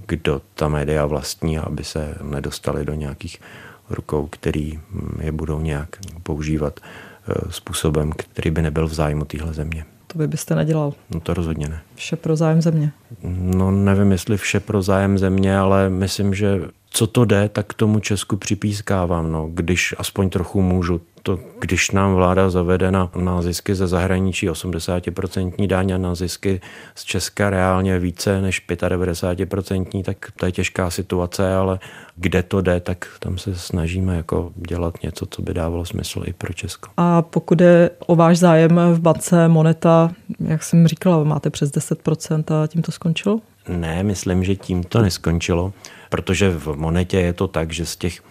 kdo 0.08 0.42
ta 0.56 0.68
média 0.68 1.06
vlastní, 1.06 1.58
aby 1.58 1.84
se 1.84 2.16
nedostali 2.22 2.86
do 2.86 2.94
nějakých 2.94 3.42
rukou, 3.90 4.28
který 4.28 4.80
je 5.22 5.32
budou 5.32 5.60
nějak 5.60 5.90
používat 6.24 6.80
eh, 6.80 7.34
způsobem, 7.50 8.12
který 8.12 8.52
by 8.52 8.62
nebyl 8.62 8.88
v 8.88 8.94
zájmu 8.94 9.26
téhle 9.26 9.54
země. 9.54 9.86
To 10.08 10.18
by 10.18 10.28
byste 10.28 10.56
nedělal. 10.56 10.94
No 11.10 11.20
to 11.20 11.34
rozhodně 11.34 11.70
ne. 11.70 11.82
Vše 11.96 12.16
pro 12.16 12.36
zájem 12.36 12.62
země. 12.62 12.92
No 13.24 13.72
nevím, 13.72 14.12
jestli 14.12 14.38
vše 14.38 14.60
pro 14.60 14.82
zájem 14.82 15.18
země, 15.18 15.58
ale 15.58 15.90
myslím, 15.90 16.34
že 16.34 16.62
co 16.90 17.08
to 17.08 17.26
jde, 17.26 17.50
tak 17.50 17.68
k 17.68 17.74
tomu 17.74 18.00
Česku 18.00 18.38
připískávám, 18.38 19.32
no, 19.32 19.50
když 19.54 19.96
aspoň 19.98 20.30
trochu 20.30 20.62
můžu 20.62 21.02
to, 21.24 21.40
když 21.60 21.92
nám 21.92 22.16
vláda 22.16 22.50
zavede 22.50 22.92
na, 22.92 23.12
na 23.16 23.42
zisky 23.42 23.76
ze 23.76 23.88
zahraničí 23.88 24.50
80% 24.50 25.68
daň 25.68 25.92
a 25.92 25.98
na 25.98 26.16
zisky 26.16 26.62
z 26.96 27.04
Česka 27.04 27.50
reálně 27.50 28.00
více 28.00 28.42
než 28.42 28.66
95%, 28.68 30.04
tak 30.04 30.18
to 30.36 30.46
je 30.46 30.52
těžká 30.52 30.90
situace, 30.90 31.56
ale 31.56 31.80
kde 32.16 32.44
to 32.44 32.62
jde, 32.62 32.80
tak 32.80 33.08
tam 33.20 33.38
se 33.38 33.56
snažíme 33.56 34.16
jako 34.16 34.52
dělat 34.56 35.04
něco, 35.04 35.26
co 35.26 35.42
by 35.42 35.54
dávalo 35.54 35.86
smysl 35.86 36.24
i 36.26 36.34
pro 36.34 36.54
Česko. 36.54 36.90
A 36.98 37.22
pokud 37.22 37.62
je 37.62 37.90
o 38.00 38.16
váš 38.16 38.38
zájem 38.38 38.80
v 38.94 39.00
bance 39.00 39.48
Moneta, 39.48 40.12
jak 40.40 40.64
jsem 40.64 40.88
říkala, 40.88 41.24
máte 41.24 41.50
přes 41.50 41.72
10% 41.72 42.64
a 42.64 42.68
tím 42.68 42.82
to 42.82 42.92
skončilo? 42.92 43.40
Ne, 43.68 44.04
myslím, 44.04 44.44
že 44.44 44.56
tím 44.56 44.84
to 44.84 45.02
neskončilo, 45.02 45.74
protože 46.10 46.50
v 46.50 46.68
Monetě 46.68 47.20
je 47.20 47.34
to 47.34 47.48
tak, 47.48 47.72
že 47.72 47.86
z 47.86 47.96
těch 47.96 48.22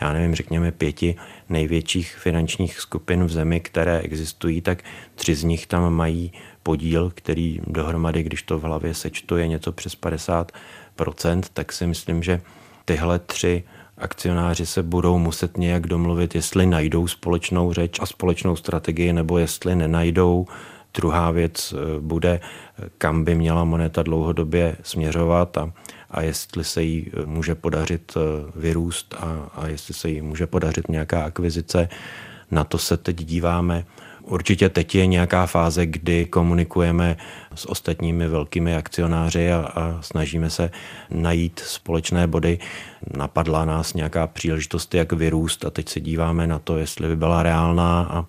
já 0.00 0.12
nevím, 0.12 0.34
řekněme 0.34 0.72
pěti 0.72 1.16
největších 1.48 2.16
finančních 2.16 2.80
skupin 2.80 3.24
v 3.24 3.30
zemi, 3.30 3.60
které 3.60 3.98
existují, 3.98 4.60
tak 4.60 4.82
tři 5.14 5.34
z 5.34 5.44
nich 5.44 5.66
tam 5.66 5.94
mají 5.94 6.32
podíl, 6.62 7.12
který 7.14 7.60
dohromady, 7.66 8.22
když 8.22 8.42
to 8.42 8.58
v 8.58 8.62
hlavě 8.62 8.94
sečtu, 8.94 9.36
je 9.36 9.48
něco 9.48 9.72
přes 9.72 10.00
50%, 10.00 11.42
tak 11.52 11.72
si 11.72 11.86
myslím, 11.86 12.22
že 12.22 12.40
tyhle 12.84 13.18
tři 13.18 13.62
akcionáři 13.98 14.66
se 14.66 14.82
budou 14.82 15.18
muset 15.18 15.56
nějak 15.58 15.86
domluvit, 15.86 16.34
jestli 16.34 16.66
najdou 16.66 17.06
společnou 17.06 17.72
řeč 17.72 17.98
a 18.00 18.06
společnou 18.06 18.56
strategii, 18.56 19.12
nebo 19.12 19.38
jestli 19.38 19.76
nenajdou. 19.76 20.46
Druhá 20.94 21.30
věc 21.30 21.74
eh, 21.74 22.00
bude, 22.00 22.40
kam 22.98 23.24
by 23.24 23.34
měla 23.34 23.64
moneta 23.64 24.02
dlouhodobě 24.02 24.76
směřovat 24.82 25.58
a 25.58 25.72
a 26.10 26.22
jestli 26.22 26.64
se 26.64 26.82
jí 26.82 27.10
může 27.24 27.54
podařit 27.54 28.14
vyrůst 28.56 29.14
a, 29.14 29.50
a 29.54 29.66
jestli 29.66 29.94
se 29.94 30.08
jí 30.08 30.22
může 30.22 30.46
podařit 30.46 30.88
nějaká 30.88 31.24
akvizice. 31.24 31.88
Na 32.50 32.64
to 32.64 32.78
se 32.78 32.96
teď 32.96 33.16
díváme. 33.16 33.84
Určitě 34.22 34.68
teď 34.68 34.94
je 34.94 35.06
nějaká 35.06 35.46
fáze, 35.46 35.86
kdy 35.86 36.26
komunikujeme 36.26 37.16
s 37.54 37.68
ostatními 37.68 38.28
velkými 38.28 38.76
akcionáři 38.76 39.52
a, 39.52 39.58
a 39.74 40.02
snažíme 40.02 40.50
se 40.50 40.70
najít 41.10 41.58
společné 41.58 42.26
body. 42.26 42.58
Napadla 43.16 43.64
nás 43.64 43.94
nějaká 43.94 44.26
příležitost, 44.26 44.94
jak 44.94 45.12
vyrůst 45.12 45.64
a 45.64 45.70
teď 45.70 45.88
se 45.88 46.00
díváme 46.00 46.46
na 46.46 46.58
to, 46.58 46.76
jestli 46.76 47.08
by 47.08 47.16
byla 47.16 47.42
reálná 47.42 48.02
a, 48.02 48.26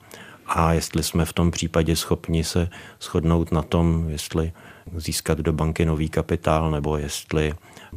a 0.47 0.73
jestli 0.73 1.03
jsme 1.03 1.25
v 1.25 1.33
tom 1.33 1.51
případě 1.51 1.95
schopni 1.95 2.43
se 2.43 2.69
shodnout 3.01 3.51
na 3.51 3.61
tom, 3.61 4.09
jestli 4.09 4.51
získat 4.95 5.37
do 5.37 5.53
banky 5.53 5.85
nový 5.85 6.09
kapitál 6.09 6.71
nebo 6.71 6.97
jestli 6.97 7.53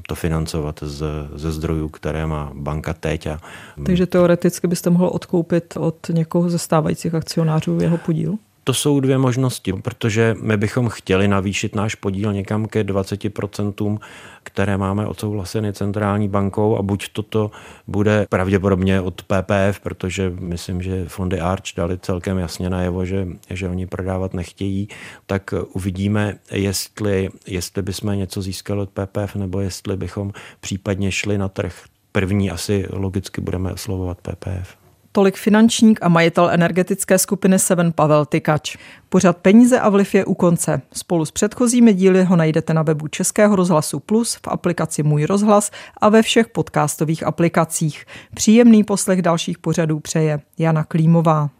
to 0.06 0.14
financovat 0.14 0.80
z, 0.82 1.04
ze 1.34 1.52
zdrojů, 1.52 1.88
které 1.88 2.26
má 2.26 2.50
banka 2.54 2.94
teď. 2.94 3.26
A... 3.26 3.38
Takže 3.86 4.06
teoreticky 4.06 4.66
byste 4.66 4.90
mohl 4.90 5.06
odkoupit 5.06 5.76
od 5.76 6.08
někoho 6.08 6.50
ze 6.50 6.58
stávajících 6.58 7.14
akcionářů 7.14 7.78
jeho 7.80 7.98
podíl? 7.98 8.38
To 8.64 8.74
jsou 8.74 9.00
dvě 9.00 9.18
možnosti, 9.18 9.72
protože 9.72 10.36
my 10.42 10.56
bychom 10.56 10.88
chtěli 10.88 11.28
navýšit 11.28 11.74
náš 11.74 11.94
podíl 11.94 12.32
někam 12.32 12.66
ke 12.66 12.84
20%, 12.84 13.98
které 14.42 14.76
máme 14.76 15.06
odsouhlaseny 15.06 15.72
centrální 15.72 16.28
bankou 16.28 16.76
a 16.76 16.82
buď 16.82 17.08
toto 17.12 17.50
bude 17.86 18.26
pravděpodobně 18.28 19.00
od 19.00 19.22
PPF, 19.22 19.80
protože 19.82 20.32
myslím, 20.40 20.82
že 20.82 21.04
fondy 21.08 21.40
Arch 21.40 21.74
dali 21.76 21.98
celkem 21.98 22.38
jasně 22.38 22.70
najevo, 22.70 23.04
že, 23.04 23.28
že 23.50 23.68
oni 23.68 23.86
prodávat 23.86 24.34
nechtějí, 24.34 24.88
tak 25.26 25.54
uvidíme, 25.72 26.38
jestli, 26.50 27.30
jestli 27.46 27.82
bychom 27.82 28.18
něco 28.18 28.42
získali 28.42 28.80
od 28.80 28.90
PPF 28.90 29.34
nebo 29.34 29.60
jestli 29.60 29.96
bychom 29.96 30.32
případně 30.60 31.12
šli 31.12 31.38
na 31.38 31.48
trh. 31.48 31.84
První 32.12 32.50
asi 32.50 32.86
logicky 32.90 33.40
budeme 33.40 33.72
oslovovat 33.72 34.18
PPF. 34.20 34.81
Tolik 35.14 35.36
finančník 35.36 35.98
a 36.02 36.08
majitel 36.08 36.50
energetické 36.50 37.18
skupiny 37.18 37.58
Seven 37.58 37.92
Pavel 37.92 38.24
Tykač. 38.26 38.76
Pořad 39.08 39.36
Peníze 39.36 39.80
a 39.80 39.88
vliv 39.88 40.14
je 40.14 40.24
u 40.24 40.34
konce. 40.34 40.82
Spolu 40.92 41.24
s 41.24 41.30
předchozími 41.30 41.94
díly 41.94 42.24
ho 42.24 42.36
najdete 42.36 42.74
na 42.74 42.82
webu 42.82 43.08
Českého 43.08 43.56
rozhlasu 43.56 44.00
Plus, 44.00 44.34
v 44.34 44.48
aplikaci 44.48 45.02
Můj 45.02 45.24
rozhlas 45.24 45.70
a 46.00 46.08
ve 46.08 46.22
všech 46.22 46.48
podcastových 46.48 47.26
aplikacích. 47.26 48.06
Příjemný 48.34 48.84
poslech 48.84 49.22
dalších 49.22 49.58
pořadů 49.58 50.00
přeje 50.00 50.40
Jana 50.58 50.84
Klímová. 50.84 51.50